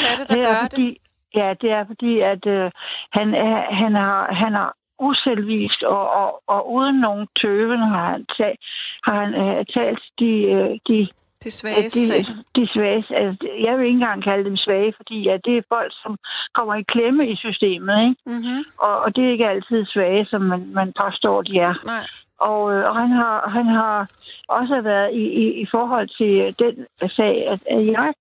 [0.01, 0.71] Hvad er det, der det gør er det?
[0.71, 1.01] fordi,
[1.37, 2.71] Ja, det er fordi, at øh,
[3.13, 8.27] han, er, han, har, han har uselvisk og, og, og uden nogen tøven har han,
[8.37, 8.61] talt,
[9.05, 11.09] har han øh, talt de, øh, de,
[11.45, 12.25] Det svage de,
[12.57, 13.05] de svage.
[13.11, 16.17] Altså, jeg vil ikke engang kalde dem svage, fordi ja, det er folk, som
[16.55, 18.01] kommer i klemme i systemet.
[18.03, 18.17] Ikke?
[18.27, 18.61] Mm-hmm.
[18.79, 21.75] Og, og det er ikke altid svage, som man, man påstår, de er.
[21.85, 22.07] Nej.
[22.39, 24.11] Og, øh, og han, har, han har
[24.49, 26.87] også været i, i, i forhold til den
[27.17, 28.13] sag, at, at jeg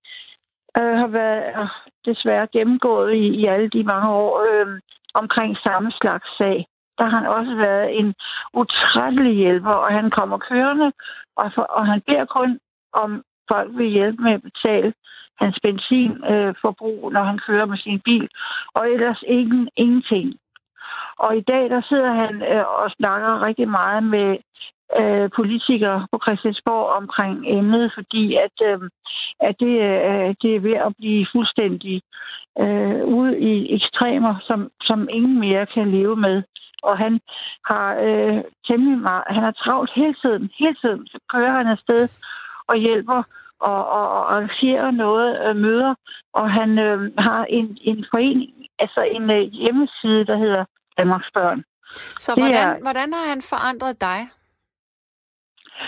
[0.78, 1.68] øh, har været øh,
[2.04, 4.80] desværre gennemgået i, i alle de mange år øh,
[5.14, 6.66] omkring samme slags sag.
[6.98, 8.14] Der har han også været en
[8.54, 10.92] utrættelig hjælper, og han kommer kørende,
[11.36, 12.58] og, for, og han beder kun
[12.92, 14.94] om folk vil hjælpe med at betale
[15.38, 18.28] hans benzinforbrug, øh, når han kører med sin bil,
[18.74, 20.34] og ellers ingen, ingenting.
[21.18, 24.36] Og i dag, der sidder han øh, og snakker rigtig meget med
[25.00, 28.78] øh, politikere på Christiansborg omkring emnet, fordi at, øh,
[29.40, 32.02] at det, øh, det er ved at blive fuldstændig
[32.62, 36.42] øh, ude i ekstremer, som, som ingen mere kan leve med.
[36.82, 37.20] Og han
[37.66, 42.08] har øh, temmelig meget, han har travlt hele tiden, hele tiden, så kører han afsted
[42.68, 43.22] og hjælper
[43.60, 45.94] og, og, og arrangerer noget, øh, møder,
[46.34, 50.64] og han øh, har en, en forening, altså en øh, hjemmeside, der hedder
[50.98, 51.64] Danmarks Børn.
[52.18, 54.18] Så Det hvordan, er- hvordan har han forandret dig?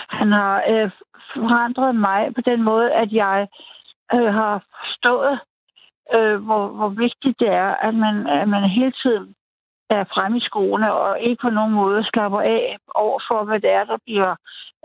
[0.09, 0.91] Han har øh,
[1.33, 3.47] forandret mig på den måde, at jeg
[4.13, 5.39] øh, har forstået,
[6.15, 9.35] øh, hvor, hvor vigtigt det er, at man, at man hele tiden
[9.89, 13.71] er fremme i skoene og ikke på nogen måde slapper af over for, hvad det
[13.71, 14.35] er, der bliver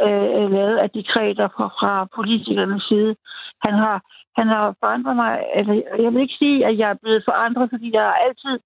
[0.01, 3.17] øh, lavet af dekreter fra, fra politikernes side.
[3.63, 4.03] Han har,
[4.37, 5.45] han har forandret mig.
[5.55, 5.75] Eller,
[6.05, 8.59] jeg vil ikke sige, at jeg er blevet forandret, fordi jeg har altid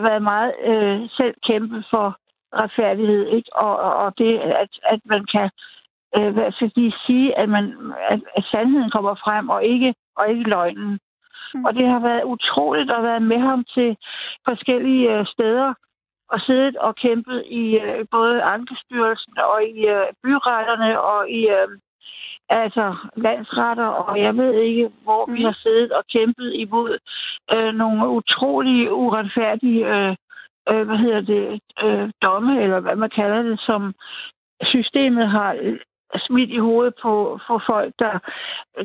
[0.00, 2.18] været meget øh, selv kæmpe for
[2.54, 3.56] retfærdighed, ikke?
[3.56, 5.50] Og, og, det, at, at man kan
[6.16, 7.64] øh, hvad skal de sige, at, man,
[8.10, 10.98] at, at sandheden kommer frem, og ikke, og ikke løgnen.
[11.54, 11.64] Mm.
[11.64, 13.96] Og det har været utroligt at være med ham til
[14.48, 15.74] forskellige øh, steder,
[16.32, 21.68] og siddet og kæmpet i øh, både Ankestyrelsen og i øh, byretterne og i øh,
[22.48, 25.34] altså landsretter, og jeg ved ikke, hvor mm.
[25.34, 26.98] vi har siddet og kæmpet imod
[27.52, 30.16] øh, nogle utrolig uretfærdige øh,
[30.70, 33.94] øh, hvad hedder det, øh, domme, eller hvad man kalder det, som
[34.62, 35.78] systemet har øh,
[36.16, 38.18] smidt i hovedet på, på folk, der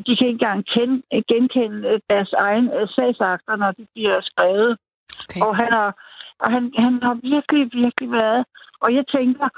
[0.06, 4.78] de kan ikke engang kende, genkende øh, deres egen øh, sagsakter, når de bliver skrevet.
[5.24, 5.40] Okay.
[5.46, 5.90] Og han har,
[6.38, 8.44] og han, han har virkelig, virkelig været.
[8.84, 9.48] Og jeg tænker,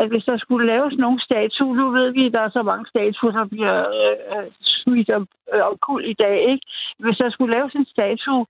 [0.00, 2.86] at hvis der skulle laves nogle statuer, nu ved vi, at der er så mange
[2.86, 4.50] statuer, der bliver øh, øh,
[4.82, 6.66] smidt om, øh, omkuld i dag, ikke?
[6.98, 8.46] Hvis der skulle laves en statue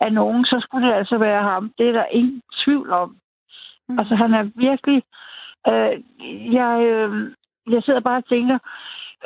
[0.00, 1.72] af nogen, så skulle det altså være ham.
[1.78, 3.16] Det er der ingen tvivl om.
[3.88, 3.98] Mm.
[3.98, 5.02] Altså, han er virkelig...
[5.70, 5.92] Øh,
[6.58, 7.10] jeg, øh,
[7.74, 8.58] jeg sidder bare og tænker,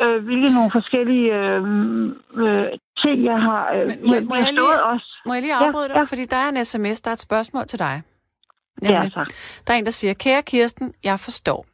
[0.03, 1.63] øh, hvilke nogle forskellige øh,
[2.43, 2.67] øh,
[3.03, 3.63] ting, jeg har...
[3.75, 5.09] Øh, Men må- jeg, må jeg lige- også.
[5.27, 5.95] Må jeg lige Ja, afbryde dig?
[5.97, 6.03] ja.
[6.03, 8.03] Fordi der er en sms, der er et spørgsmål til dig.
[8.83, 9.27] Ja, Nemlig, tak.
[9.67, 11.67] der er en, der siger, kære Kirsten, jeg forstår.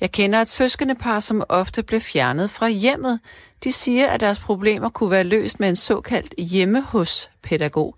[0.00, 3.20] Jeg kender et søskendepar, som ofte blev fjernet fra hjemmet.
[3.64, 7.94] De siger, at deres problemer kunne være løst med en såkaldt hjemme hos pædagog.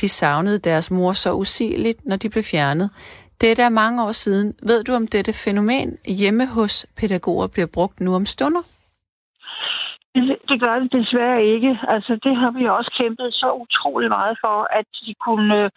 [0.00, 2.90] De savnede deres mor så usigeligt, når de blev fjernet.
[3.40, 4.54] Dette er mange år siden.
[4.62, 8.62] Ved du, om dette fænomen hjemme hos pædagoger bliver brugt nu om stunder?
[10.48, 11.78] Det, gør det desværre ikke.
[11.88, 15.70] Altså, det har vi også kæmpet så utrolig meget for, at de kunne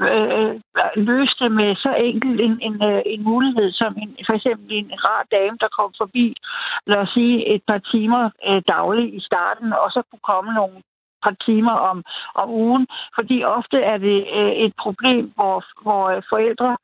[0.00, 0.54] øh, øh
[0.96, 4.90] løse det med så enkelt en, en, øh, en mulighed, som en, for eksempel en
[5.06, 6.36] rar dame, der kom forbi,
[6.86, 10.76] lad os sige, et par timer øh, dagligt i starten, og så kunne komme nogle
[11.22, 12.04] par timer om,
[12.34, 12.86] om ugen.
[13.14, 16.76] Fordi ofte er det øh, et problem, hvor, hvor øh, forældre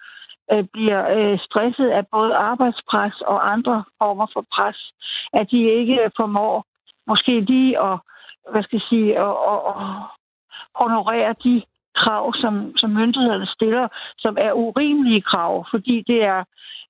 [0.52, 4.92] øh, bliver øh, stresset af både arbejdspres og andre former for pres,
[5.32, 6.64] at de ikke formår
[7.06, 7.98] måske lige at,
[8.52, 9.82] hvad skal jeg sige, at, at, at
[10.74, 11.62] honorere de
[11.96, 16.44] krav, som, som myndighederne stiller, som er urimelige krav, fordi det er,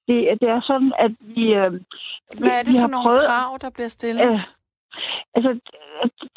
[0.09, 1.45] det, det er sådan, at vi...
[1.55, 1.73] Øh,
[2.41, 4.33] Hvad er det vi for har nogle prøvet, krav, der bliver stillet?
[4.33, 4.41] Øh,
[5.35, 5.51] altså,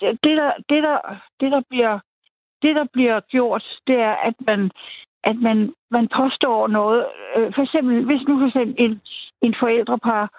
[0.01, 0.97] det, der, det, der,
[1.39, 1.99] det, der bliver,
[2.61, 4.71] det, der bliver gjort, det er, at man,
[5.23, 7.05] at man, man påstår noget.
[7.35, 9.01] Øh, for eksempel, hvis nu for eksempel en,
[9.41, 10.29] en forældrepar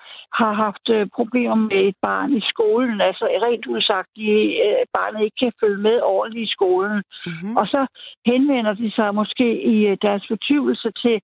[0.40, 4.22] har haft øh, problemer med et barn i skolen, altså rent udsagt, at
[4.66, 7.56] øh, barnet ikke kan følge med ordentligt i skolen, Mm-hmm.
[7.56, 7.86] og så
[8.26, 11.20] henvender de sig måske i øh, deres fortvivlelse til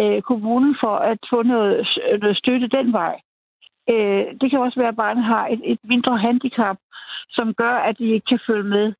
[0.00, 1.88] øh, kommunen for at få noget,
[2.22, 3.20] noget støtte den vej.
[3.90, 6.76] Øh, det kan også være, at barnet har et, et mindre handicap,
[7.30, 8.92] som gør, at de ikke kan følge med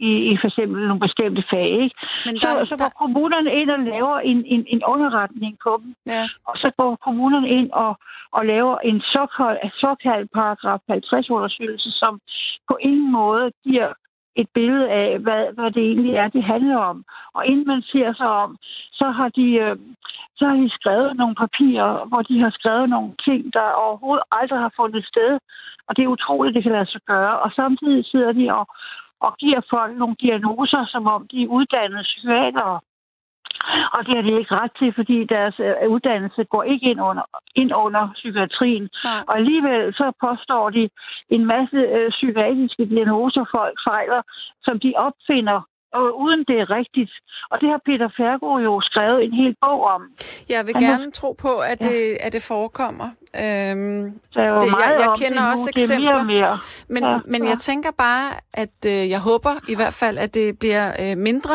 [0.00, 1.70] i, i for eksempel nogle bestemte fag.
[1.84, 1.96] Ikke?
[2.26, 5.80] Men Så, der, så der, går kommunerne ind og laver en, en, en underretning på
[5.82, 6.24] dem, ja.
[6.48, 7.92] og så går kommunerne ind og,
[8.32, 12.20] og laver en såkaldt, såkaldt paragraf 50-undersøgelse, som
[12.68, 13.92] på ingen måde giver
[14.40, 17.04] et billede af, hvad, hvad det egentlig er, det handler om.
[17.34, 18.56] Og inden man ser sig om,
[18.92, 19.76] så har de, øh,
[20.36, 24.58] så har de skrevet nogle papirer, hvor de har skrevet nogle ting, der overhovedet aldrig
[24.58, 25.38] har fundet sted.
[25.88, 27.38] Og det er utroligt, det kan lade sig gøre.
[27.40, 28.66] Og samtidig sidder de og,
[29.20, 32.80] og giver folk nogle diagnoser, som om de er uddannede psykiatere.
[33.94, 37.26] Og det har de ikke ret til, fordi deres øh, uddannelse går ikke ind under,
[37.54, 38.88] ind under psykiatrien.
[39.04, 39.22] Nej.
[39.28, 40.88] Og alligevel så påstår de
[41.30, 44.22] en masse øh, psykiatriske diagnoser, folk fejler,
[44.66, 45.60] som de opfinder,
[45.92, 47.12] og uden det er rigtigt.
[47.50, 50.02] Og det har Peter Fergo jo skrevet en hel bog om.
[50.48, 51.88] Jeg vil Han har- gerne tro på, at, Ja.
[51.88, 53.04] det, at det forekommer.
[53.44, 55.52] Øhm, Det- jeg- jeg kender det nu.
[55.52, 56.34] også det er mere og eksempler.
[56.34, 56.54] mere.
[56.88, 57.48] men Ja, men ja.
[57.48, 61.54] jeg tænker bare, at øh, jeg håber i hvert fald, at det bliver øh, mindre.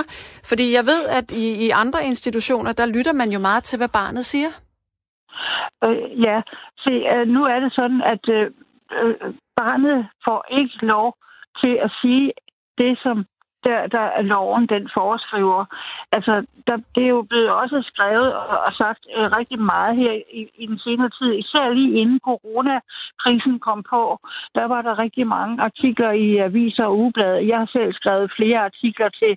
[0.49, 3.87] Fordi jeg ved, at i, i andre institutioner, der lytter man jo meget til, hvad
[4.01, 4.51] barnet siger.
[5.83, 6.41] Øh, ja,
[6.83, 8.45] se, øh, nu er det sådan, at øh,
[9.01, 9.15] øh,
[9.55, 11.07] barnet får ikke lov
[11.61, 12.31] til at sige
[12.77, 13.25] det, som
[13.63, 15.65] der, der er loven, den foreskriver.
[16.11, 16.33] Altså,
[16.67, 20.41] der, det er jo blevet også skrevet og, og sagt øh, rigtig meget her i,
[20.57, 24.19] i den senere tid, især lige inden coronakrisen kom på.
[24.55, 27.47] Der var der rigtig mange artikler i aviser og ugeblade.
[27.47, 29.33] Jeg har selv skrevet flere artikler til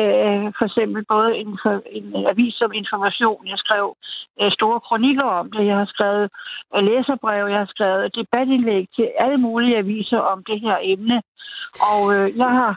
[0.00, 1.58] øh, for eksempel både en,
[1.90, 3.46] en avis som information.
[3.46, 3.96] Jeg skrev
[4.40, 5.66] øh, store kronikker om det.
[5.66, 6.30] Jeg har skrevet
[6.76, 11.22] øh, læserbrev, jeg har skrevet debatindlæg til alle mulige aviser om det her emne.
[11.90, 12.72] Og øh, jeg har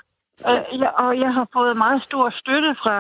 [0.49, 2.95] øh, jeg, og jeg har fået meget stor støtte fra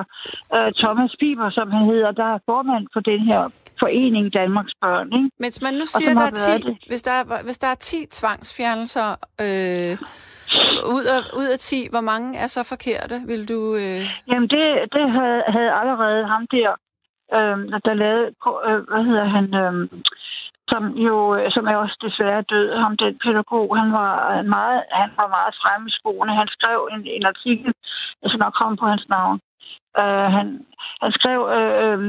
[0.55, 3.41] øh, Thomas Piber, som han hedder, der er formand for den her
[3.79, 5.07] forening Danmarks Børn.
[5.13, 5.29] Ikke?
[5.39, 6.77] Mens man nu siger, der er været 10, det.
[6.87, 9.09] hvis, der er, hvis der er 10 tvangsfjernelser
[9.45, 9.93] øh,
[10.95, 13.59] ud, af, ud af 10, hvor mange er så forkerte, vil du...
[13.75, 14.01] Øh...
[14.31, 14.65] Jamen, det,
[14.95, 16.71] det havde, havde allerede ham der,
[17.37, 18.25] øh, der lavede,
[18.67, 19.73] øh, hvad hedder han, øh,
[20.69, 21.15] som jo,
[21.49, 25.87] som er også desværre død, ham den pædagog, han var meget, han var meget fremme
[25.89, 26.35] i skoene.
[26.35, 27.73] Han skrev en, en artikel,
[28.21, 29.39] jeg skal nok komme på hans navn.
[30.01, 30.65] Uh, han,
[31.01, 31.99] han skrev, øh, øh,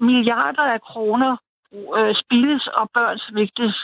[0.00, 1.36] milliarder af kroner
[1.98, 3.76] øh, spildes og børn svigtes,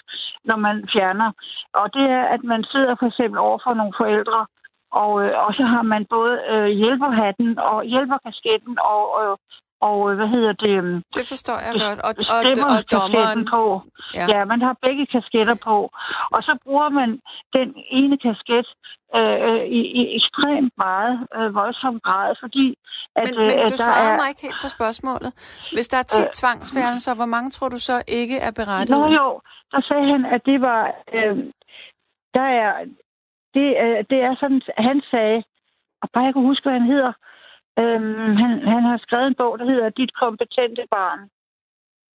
[0.45, 1.31] når man fjerner.
[1.75, 4.47] Og det er, at man sidder for eksempel over for nogle forældre,
[4.93, 9.37] og, øh, og så har man både øh, hjælperhatten og hjælperkasketten og, øh,
[9.81, 10.75] og øh, hvad hedder det?
[10.85, 11.99] øh, Det forstår jeg godt.
[12.09, 13.41] Og, og, og stemmerkasketten dommeren...
[13.55, 13.63] på.
[14.19, 14.25] Ja.
[14.33, 14.45] Ja.
[14.53, 15.77] man har begge kasketter på.
[16.35, 17.11] Og så bruger man
[17.57, 17.69] den
[18.01, 18.67] ene kasket
[19.19, 22.67] øh, øh, i, i ekstremt meget øh, voldsom grad, fordi
[23.21, 24.17] at, Men, men øh, du der svarede er...
[24.21, 25.31] mig ikke helt på spørgsmålet.
[25.77, 26.27] Hvis der er 10 Øh.
[26.41, 29.01] tvangsfjernelser, hvor mange tror du så ikke er berettiget?
[29.01, 29.41] Nå jo,
[29.73, 30.83] der sagde han, at det var...
[31.17, 31.37] Øh,
[32.35, 32.71] der er...
[33.55, 35.43] Det, øh, det er sådan, han sagde,
[36.03, 37.13] og bare jeg kunne huske, hvad han hedder.
[37.81, 41.21] Øhm, han, han har skrevet en bog, der hedder Dit kompetente barn.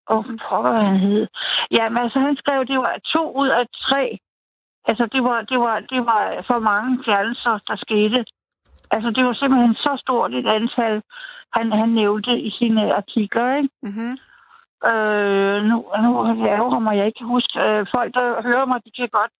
[0.07, 0.39] Og Mhm.
[0.49, 1.27] pokker, han hed.
[1.71, 4.17] Jamen, altså, han skrev, det var to ud af tre.
[4.85, 8.25] Altså, det var, det var, det var for mange fjernelser, der skete.
[8.91, 11.01] Altså, det var simpelthen så stort et antal,
[11.57, 13.69] han, han nævnte i sine artikler, ikke?
[13.83, 14.13] Mm-hmm.
[14.91, 16.09] Øh, nu, nu
[16.47, 17.59] ærger mig, jeg ikke kan huske.
[17.59, 19.31] Øh, folk, der hører mig, de kan godt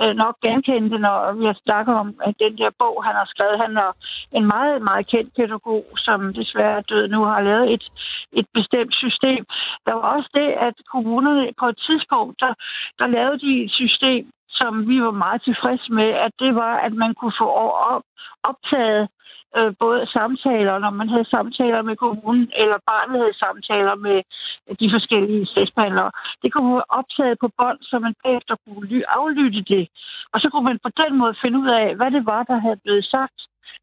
[0.00, 3.28] øh, nok genkende det, når vi har snakket om at den der bog, han har
[3.32, 3.62] skrevet.
[3.64, 3.90] Han er
[4.38, 7.84] en meget, meget kendt pædagog, som desværre er død nu, har lavet et,
[8.32, 9.42] et bestemt system.
[9.86, 12.54] Der var også det, at kommunerne på et tidspunkt, der,
[12.98, 14.24] der lavede de et system,
[14.60, 17.48] som vi var meget tilfredse med, at det var, at man kunne få
[17.92, 18.02] op,
[18.50, 19.08] optaget
[19.56, 24.18] øh, både samtaler, når man havde samtaler med kommunen, eller barnet havde samtaler med
[24.80, 26.10] de forskellige sagsbehandlere.
[26.42, 29.84] Det kunne være optaget på bånd, så man bagefter kunne aflytte det.
[30.32, 32.80] Og så kunne man på den måde finde ud af, hvad det var, der havde
[32.84, 33.38] blevet sagt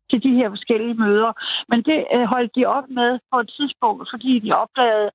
[0.10, 1.32] til de her forskellige møder.
[1.70, 5.10] Men det øh, holdt de op med på et tidspunkt, fordi de opdagede,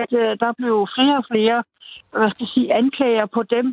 [0.00, 1.62] at øh, der blev flere og flere
[2.12, 3.66] hvad skal jeg sige, anklager på dem,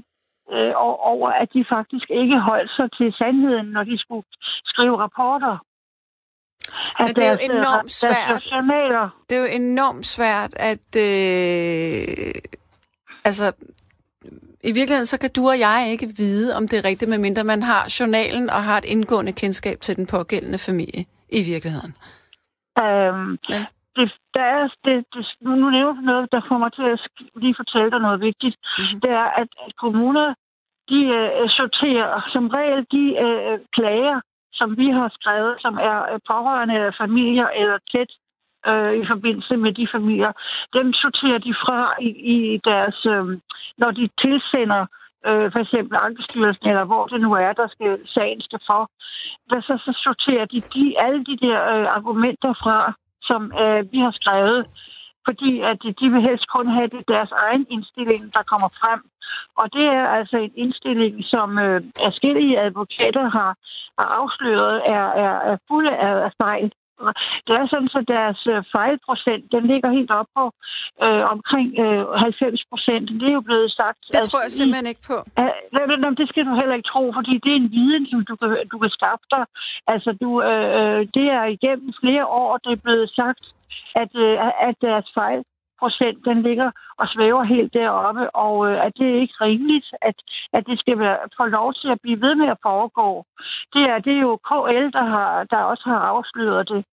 [0.52, 0.74] øh,
[1.12, 4.26] over, at de faktisk ikke holdt sig til sandheden, når de skulle
[4.66, 5.58] skrive rapporter.
[7.00, 8.44] At Men det er jo øh, enormt svært.
[9.30, 10.88] Det er jo enormt svært at...
[10.98, 12.34] Øh,
[13.26, 13.52] altså,
[14.70, 17.64] i virkeligheden, så kan du og jeg ikke vide, om det er rigtigt, medmindre man
[17.64, 21.94] har journalen og har et indgående kendskab til den pågældende familie i virkeligheden.
[22.84, 23.66] Øhm, ja.
[23.96, 27.00] det, der er, det, det, nu nævner du noget, der får mig til at
[27.36, 28.56] lige fortælle dig noget vigtigt.
[28.78, 29.02] Mm-hmm.
[29.02, 30.34] Det er, at, at kommuner,
[30.90, 34.20] de øh, sorterer som regel de øh, klager,
[34.64, 38.12] som vi har skrevet, som er øh, pårørende eller familier eller tæt
[38.70, 40.32] øh, i forbindelse med de familier,
[40.78, 42.38] dem sorterer de fra i, i
[42.70, 43.26] deres, øh,
[43.82, 44.84] når de tilsender
[45.28, 48.82] øh, for eksempel Ankestyrelsen, eller hvor det nu er, der skal, sagen skal for,
[49.50, 52.78] der så, så sorterer de, de alle de der øh, argumenter fra,
[53.30, 54.60] som øh, vi har skrevet,
[55.28, 59.00] fordi at de vil helst kun have det deres egen indstilling, der kommer frem.
[59.58, 63.52] Og det er altså en indstilling, som øh, forskellige advokater har,
[64.00, 66.72] har afsløret, er, er, er fulde af, af fejl.
[67.48, 70.46] Det er sådan, at deres øh, fejlprocent, den ligger helt op på
[71.06, 73.06] øh, omkring øh, 90 procent.
[73.20, 74.00] Det er jo blevet sagt...
[74.14, 75.18] Det tror jeg simpelthen ikke på.
[75.40, 78.50] Øh, det skal du heller ikke tro, fordi det er en viden, som du kan,
[78.72, 79.46] du kan skaffe dig.
[79.94, 83.44] Altså, du, øh, øh det er igennem flere år, det er blevet sagt,
[84.02, 84.36] at, øh,
[84.68, 85.42] at deres fejl
[85.80, 90.16] procent, den ligger og svæver helt deroppe, og øh, at det er ikke rimeligt, at,
[90.54, 93.26] at det skal være, få lov til at blive ved med at foregå.
[93.74, 96.86] Det er, det er jo KL, der, har, der også har afsløret det.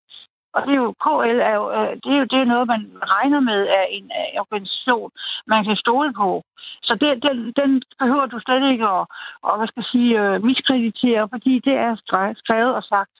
[0.54, 2.82] Og det er jo, KL er jo, øh, det er jo det er noget, man
[3.14, 5.10] regner med af en øh, organisation,
[5.46, 6.42] man kan stole på.
[6.82, 9.04] Så det, den, den behøver du slet ikke at,
[9.46, 11.92] at hvad skal jeg sige, øh, miskreditere, fordi det er
[12.42, 13.14] skrevet og sagt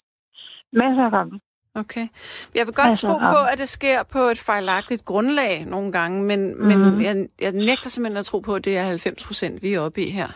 [0.72, 1.40] masser af gange.
[1.74, 2.08] Okay.
[2.54, 6.22] Jeg vil godt altså, tro på, at det sker på et fejlagtigt grundlag nogle gange,
[6.22, 6.66] men, mm-hmm.
[6.66, 9.80] men jeg, jeg nægter simpelthen at tro på, at det er 90 procent, vi er
[9.80, 10.28] oppe i her.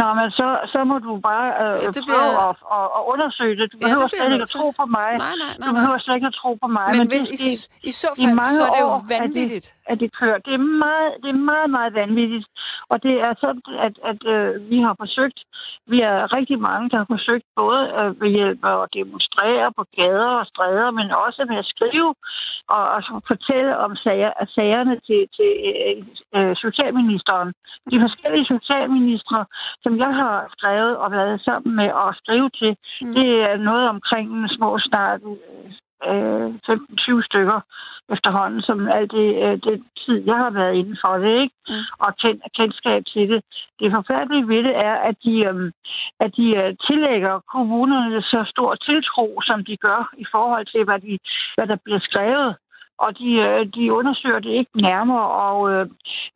[0.00, 2.48] Nå, men så, så må du bare øh, ja, det prøve bliver...
[2.48, 3.66] at, at, at undersøge det.
[3.72, 5.10] Du ja, behøver slet ikke at tro på mig.
[5.24, 6.88] Nej, nej, nej, Du behøver slet ikke at tro på mig.
[6.90, 9.66] Men, men hvis, det, i, i så fald, i så er det jo vanvittigt.
[9.66, 10.38] At det, at det kører.
[10.38, 12.46] Det er meget, det er meget, meget vanvittigt.
[12.88, 15.40] Og det er sådan, at, at øh, vi har forsøgt,
[15.86, 19.84] vi er rigtig mange, der har forsøgt både øh, ved hjælp af at demonstrere på
[19.96, 22.14] gader og stræder, men også med at skrive
[22.68, 25.96] og, og fortælle om sager, sagerne til, til øh,
[26.36, 27.48] øh, socialministeren.
[27.90, 29.44] De forskellige socialministre,
[29.82, 33.14] som jeg har skrevet og været sammen med og skrive til, mm.
[33.16, 35.20] det er noget omkring en små snart
[36.10, 37.60] øh, 15-20 stykker
[38.14, 41.54] efterhånden, som alt det, øh, det tid, jeg har været inden for det, ikke?
[41.68, 41.84] Mm.
[42.04, 43.40] og kend, kendskab til det.
[43.80, 45.72] Det forfærdelige ved det er, at de, øh,
[46.24, 50.98] at de øh, tillægger kommunerne så stor tiltro, som de gør i forhold til, hvad,
[51.06, 51.18] de,
[51.56, 52.56] hvad der bliver skrevet
[53.04, 55.86] og de, øh, de undersøger det ikke nærmere, og øh,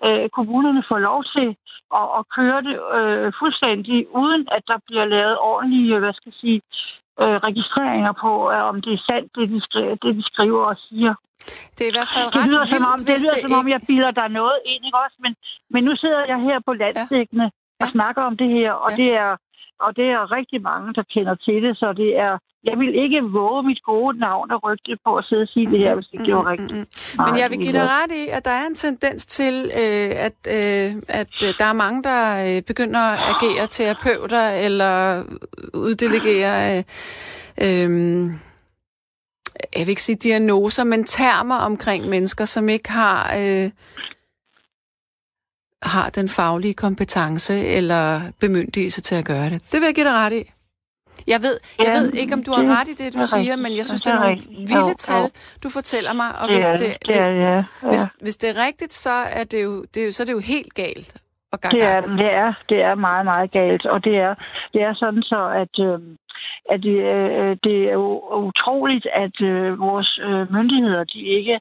[0.06, 1.48] øh, kommunerne får lov til
[2.00, 6.40] at, at køre det øh, fuldstændig, uden at der bliver lavet ordentlige, hvad skal jeg
[6.40, 6.60] sige,
[7.22, 10.76] øh, registreringer på, øh, om det er sandt, det de, skriver, det de skriver og
[10.86, 11.14] siger.
[11.76, 13.58] Det er i hvert fald ret det lyder, vildt, som om, det lyder det som
[13.60, 15.16] om, jeg bilder der noget ind, ikke også?
[15.24, 15.32] Men,
[15.72, 17.82] men nu sidder jeg her på landstækkende ja.
[17.82, 18.96] og snakker om det her, og ja.
[19.00, 19.30] det er
[19.80, 23.22] og det er rigtig mange, der kender til det, så det er jeg vil ikke
[23.22, 26.26] våge mit gode navn og rygte på at sidde og sige det her, hvis det
[26.26, 26.72] gjorde mm, rigtigt.
[27.18, 30.10] Mm, Men jeg vil give dig ret i, at der er en tendens til, øh,
[30.26, 35.22] at, øh, at øh, der er mange, der øh, begynder at agere terapeuter eller
[35.74, 36.78] uddelegere...
[36.78, 36.84] Øh,
[37.64, 38.30] øh,
[39.76, 43.70] jeg vil ikke sige diagnoser, men termer omkring mennesker, som ikke har øh,
[45.86, 49.62] har den faglige kompetence eller bemyndigelse til at gøre det.
[49.72, 50.52] Det vil jeg give dig ret i.
[51.26, 53.38] Jeg ved, jeg ja, ved ikke, om du har ret i det, du det siger,
[53.38, 53.62] rigtigt.
[53.62, 55.30] men jeg synes, det er, det er nogle vilde jo, tal,
[55.62, 56.38] du fortæller mig.
[56.40, 57.64] Og hvis det, det, det er, ja, ja.
[57.88, 60.38] Hvis, hvis det er rigtigt, så er det jo, det er, så er det jo
[60.38, 61.16] helt galt.
[61.52, 63.86] Og gang, det, er, det, er, det er meget, meget galt.
[63.86, 64.34] Og det er,
[64.72, 65.98] det er sådan så, at, øh,
[66.70, 67.96] at det, øh, det er
[68.48, 71.60] utroligt, at øh, vores øh, myndigheder de ikke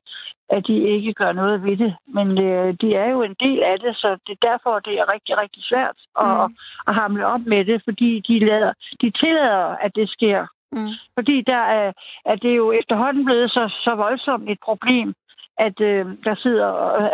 [0.49, 1.95] at de ikke gør noget ved det.
[2.07, 5.13] Men øh, de er jo en del af det, så det er derfor, det er
[5.13, 6.55] rigtig, rigtig svært at, mm.
[6.87, 10.47] at hamle op med det, fordi de, lader, de tillader, at det sker.
[10.71, 10.93] Mm.
[11.13, 11.91] Fordi der er,
[12.25, 15.13] at det er jo efterhånden blevet så, så voldsomt et problem,
[15.57, 16.67] at øh, der sidder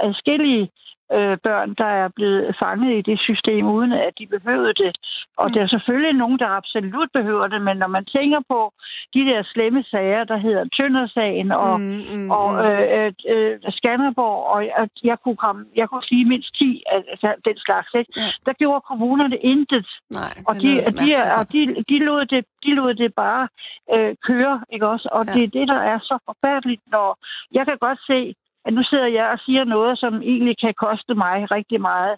[0.08, 0.70] adskillige
[1.18, 4.92] øh, børn, der er blevet fanget i det system, uden at de behøvede det.
[5.38, 5.54] Og mm.
[5.54, 8.74] der er selvfølgelig nogen, der absolut behøver det, men når man tænker på
[9.14, 12.60] de der slemme sager, der hedder Tøndersagen og, mm, mm, og mm.
[12.68, 17.04] øh, øh, øh, Skanderborg, og jeg, jeg, kunne komme, jeg kunne sige mindst 10 af
[17.12, 18.12] altså, den slags, ikke?
[18.18, 18.22] Ja.
[18.46, 19.88] der gjorde kommunerne intet.
[20.12, 20.70] Nej, og de,
[21.02, 21.08] de,
[21.38, 21.60] og de,
[21.90, 23.48] de, lod det, de lod det bare
[23.94, 25.10] øh, køre, ikke også?
[25.12, 25.34] Og ja.
[25.34, 27.10] det er det, der er så forfærdeligt, når
[27.52, 28.36] jeg kan godt se,
[28.66, 32.16] at nu sidder jeg og siger noget, som egentlig kan koste mig rigtig meget,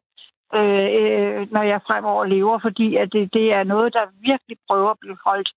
[0.55, 4.89] øh, øh, når jeg fremover lever, fordi at det, det er noget, der virkelig prøver
[4.91, 5.49] at blive holdt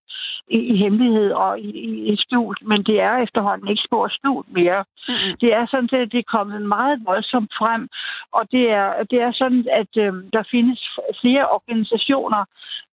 [0.49, 4.53] i, i hemmelighed og i, i, i skjult, men det er efterhånden ikke spor skjult
[4.53, 4.85] mere.
[5.09, 5.37] Mm-hmm.
[5.41, 7.89] Det er sådan, at det er kommet meget voldsomt frem,
[8.33, 10.81] og det er, det er sådan, at øh, der findes
[11.21, 12.45] flere organisationer,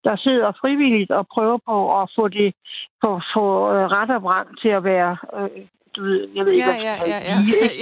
[0.04, 2.54] der sidder frivilligt og prøver på at få det
[3.02, 5.66] på få øh, ret og brand til at være øh,
[5.96, 7.38] du ved, jeg ved ikke, ja, ja, ja, ja.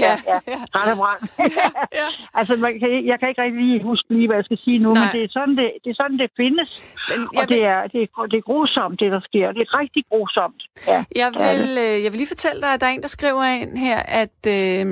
[0.06, 0.60] ja, ja, ja.
[0.76, 1.22] Retterbrand.
[1.60, 1.68] ja,
[2.02, 2.08] ja.
[2.40, 4.90] altså, man kan, jeg kan ikke rigtig lige huske lige, hvad jeg skal sige nu,
[4.94, 5.00] Nej.
[5.02, 6.70] men det er sådan, det, det, er sådan, det findes.
[7.10, 9.48] Men, og det, er, det, er, det er grusomt, det der sker.
[9.56, 10.62] Det er rigtig grusomt.
[10.88, 13.44] Ja, jeg, vil, øh, jeg vil lige fortælle dig, at der er en, der skriver
[13.44, 14.86] ind her, at, øh,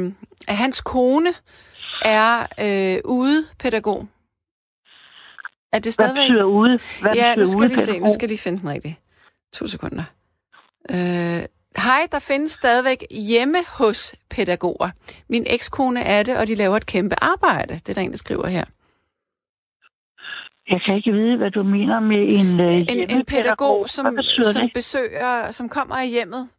[0.47, 1.31] at hans kone
[2.05, 2.33] er
[2.65, 4.07] øh, ude pædagog.
[5.73, 6.15] Er det stadigvæk?
[6.15, 6.79] Hvad betyder ude?
[7.01, 7.99] Hvad ja, betyder nu skal ude de se.
[7.99, 8.99] Nu skal de finde den rigtige.
[9.53, 10.03] To sekunder.
[10.91, 11.43] Øh,
[11.77, 14.89] Hej, der findes stadigvæk hjemme hos pædagoger.
[15.29, 17.73] Min ekskone er det, og de laver et kæmpe arbejde.
[17.73, 18.65] Det er der en, der skriver her.
[20.69, 24.05] Jeg kan ikke vide, hvad du mener med en uh, en, en pædagog, som,
[24.53, 24.71] som det?
[24.73, 26.49] besøger, som kommer i hjemmet.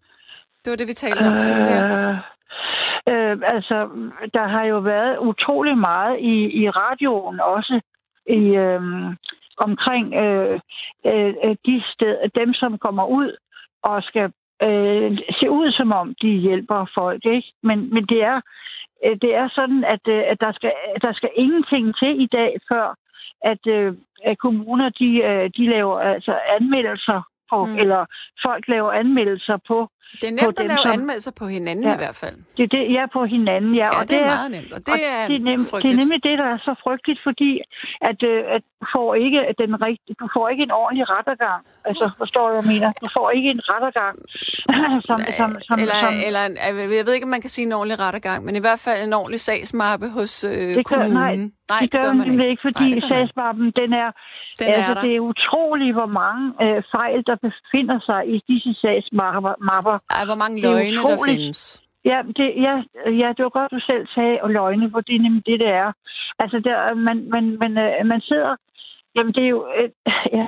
[0.65, 2.23] Det var det, vi talte om uh, tidligere.
[3.09, 3.89] Øh, altså,
[4.35, 7.81] der har jo været utrolig meget i, i radioen også
[8.27, 8.83] i, øh,
[9.67, 10.61] omkring øh,
[11.07, 13.37] øh, de steder, dem, som kommer ud
[13.83, 14.33] og skal
[14.63, 17.25] øh, se ud, som om de hjælper folk.
[17.27, 17.53] Ikke?
[17.63, 18.41] Men, men det, er,
[19.05, 22.57] øh, det er sådan, at, øh, at der, skal, der skal ingenting til i dag,
[22.73, 22.95] før
[23.45, 23.95] at, øh,
[24.25, 25.11] at kommuner de,
[25.57, 27.79] de laver altså anmeldelser på, mm.
[27.79, 28.07] eller
[28.47, 29.89] folk laver anmeldelser på
[30.21, 30.93] det er nemt at lave som...
[30.97, 32.37] anmeldelser på hinanden ja, i hvert fald.
[32.57, 33.87] Det er det, ja, på hinanden, ja.
[33.87, 35.91] Ja, og det, det er meget nemt, og det og er det er, nem, det
[35.95, 37.51] er nemlig det, der er så frygteligt, fordi
[38.11, 41.61] at, øh, at du får ikke den rigtige, du får ikke en ordentlig rettergang.
[41.89, 42.89] Altså, forstår du, hvad jeg mener?
[43.05, 44.15] Du får ikke en rettergang.
[45.09, 46.43] som, som, som, eller, som, eller,
[46.99, 49.13] jeg ved ikke, om man kan sige en ordentlig rettergang, men i hvert fald en
[49.13, 51.15] ordentlig sagsmappe hos øh, det gør, kommunen.
[51.15, 51.37] Nej,
[51.73, 52.51] nej, det, det gør man ikke.
[52.51, 54.11] ikke, fordi nej, sagsmappen, den er,
[54.61, 58.73] den altså, er det er utroligt, hvor mange øh, fejl, der befinder sig i disse
[58.83, 59.99] sagsmapper.
[60.17, 61.83] Ej, hvor mange løgne der findes.
[62.05, 62.75] Ja, det, ja,
[63.23, 65.69] ja, det var godt, du selv sagde, og løgne, for det er nemlig det, det
[65.83, 65.93] er.
[66.43, 68.57] Altså, der, man, man, man, øh, man sidder...
[69.17, 69.61] Jamen, det er jo...
[69.79, 69.89] Øh,
[70.37, 70.45] ja,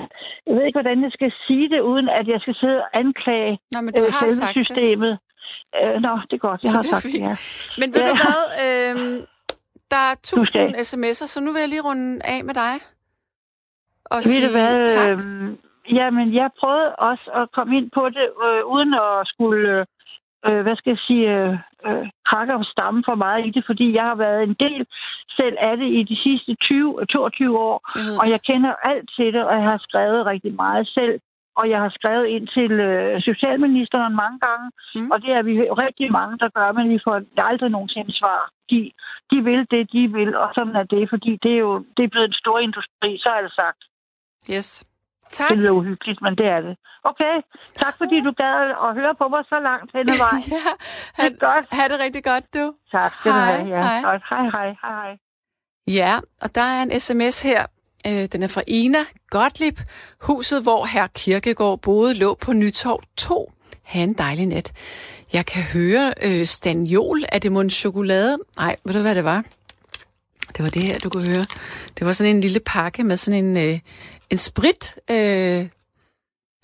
[0.47, 3.59] jeg ved ikke, hvordan jeg skal sige det, uden at jeg skal sidde og anklage
[3.73, 5.19] Nå, men du øh, har selve systemet.
[5.73, 5.95] Det.
[5.95, 7.35] Øh, nå, det er godt, jeg så har sagt det, ja.
[7.81, 8.09] Men ved ja.
[8.09, 8.43] du hvad?
[8.65, 9.27] Øh,
[9.91, 12.75] der er tusind sms'er, så nu vil jeg lige runde af med dig.
[14.05, 15.09] Og sige hvad, tak.
[15.09, 15.19] Øh,
[15.91, 19.87] Jamen, jeg prøvede også at komme ind på det, øh, uden at skulle,
[20.47, 23.95] øh, hvad skal jeg sige, øh, øh, hakke og stamme for meget i det, fordi
[23.95, 24.87] jeg har været en del
[25.39, 28.19] selv af det i de sidste 20, 22 år, mm.
[28.21, 31.21] og jeg kender alt til det, og jeg har skrevet rigtig meget selv.
[31.57, 35.11] Og jeg har skrevet ind til øh, socialministeren mange gange, mm.
[35.11, 35.53] og det er vi
[35.85, 38.51] rigtig mange, der gør, men vi får aldrig nogensinde svar.
[38.71, 38.93] De,
[39.31, 42.09] de vil det, de vil, og sådan er det, fordi det er jo det er
[42.09, 43.81] blevet en stor industri, så er det sagt.
[44.55, 44.92] Yes.
[45.33, 45.51] Tak.
[45.51, 46.75] Det lyder uhyggeligt, men det er det.
[47.05, 47.35] Okay,
[47.83, 48.57] tak fordi du gad
[48.87, 50.45] at høre på mig så langt hen ad vejen.
[50.57, 50.71] ja,
[51.17, 51.65] ha, det er godt.
[51.73, 52.75] Ha' det rigtig godt, du.
[52.91, 53.69] Tak skal hej, du have.
[53.77, 53.83] Ja.
[53.83, 54.01] Hej.
[54.01, 55.11] hej, hej, hej, hej.
[55.87, 57.67] Ja, og der er en sms her.
[58.07, 58.99] Øh, den er fra Ina
[59.31, 59.79] Gottlieb.
[60.21, 63.53] Huset, hvor herr Kirkegaard boede, lå på Nytorv 2.
[63.83, 64.73] Ha' en dejlig nat.
[65.33, 67.23] Jeg kan høre øh, Stanjol.
[67.33, 68.39] Er det mon chokolade?
[68.57, 69.45] Nej, ved du, hvad det var?
[70.57, 71.47] Det var det her, du kunne høre.
[71.99, 73.79] Det var sådan en lille pakke med sådan en, øh,
[74.33, 75.61] en sprit, øh,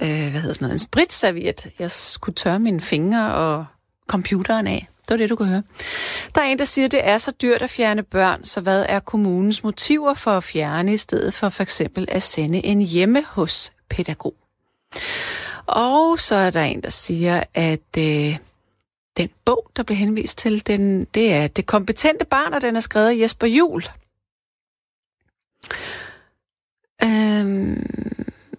[0.03, 1.71] øh, hvad hedder sådan noget, en spritserviet.
[1.79, 3.67] Jeg skulle tørre mine fingre og
[4.07, 4.89] computeren af.
[4.99, 5.63] Det var det, du kunne høre.
[6.35, 8.87] Der er en, der siger, at det er så dyrt at fjerne børn, så hvad
[8.89, 13.25] er kommunens motiver for at fjerne, i stedet for for eksempel at sende en hjemme
[13.29, 14.35] hos pædagog?
[15.67, 18.37] Og så er der en, der siger, at øh,
[19.17, 22.81] den bog, der blev henvist til, den, det er Det kompetente barn, og den er
[22.81, 23.83] skrevet af Jesper Jul.
[27.05, 27.87] Øhm,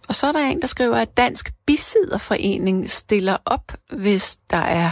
[0.07, 4.91] og så er der en, der skriver, at Dansk Bisiderforening stiller op, hvis der er,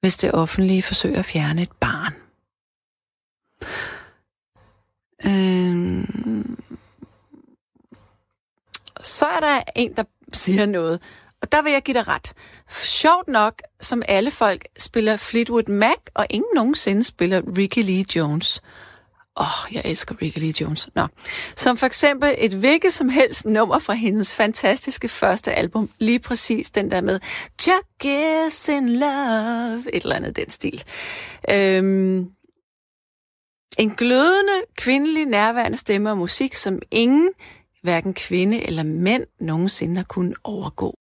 [0.00, 2.14] hvis det offentlige forsøger at fjerne et barn.
[5.26, 6.58] Øhm,
[9.02, 11.02] så er der en, der siger noget,
[11.42, 12.32] og der vil jeg give dig ret.
[12.70, 18.62] Sjovt nok, som alle folk spiller Fleetwood Mac, og ingen nogensinde spiller Ricky Lee Jones.
[19.36, 20.88] Åh, oh, jeg elsker Ricky Lee Jones.
[20.94, 21.06] Nå.
[21.56, 25.90] Som for eksempel et hvilket som helst nummer fra hendes fantastiske første album.
[25.98, 27.20] Lige præcis den der med
[27.60, 29.94] Chuck is in love.
[29.94, 30.84] Et eller andet den stil.
[31.50, 32.30] Øhm,
[33.78, 37.30] en glødende, kvindelig, nærværende stemme og musik, som ingen,
[37.82, 40.92] hverken kvinde eller mænd, nogensinde har kunnet overgå.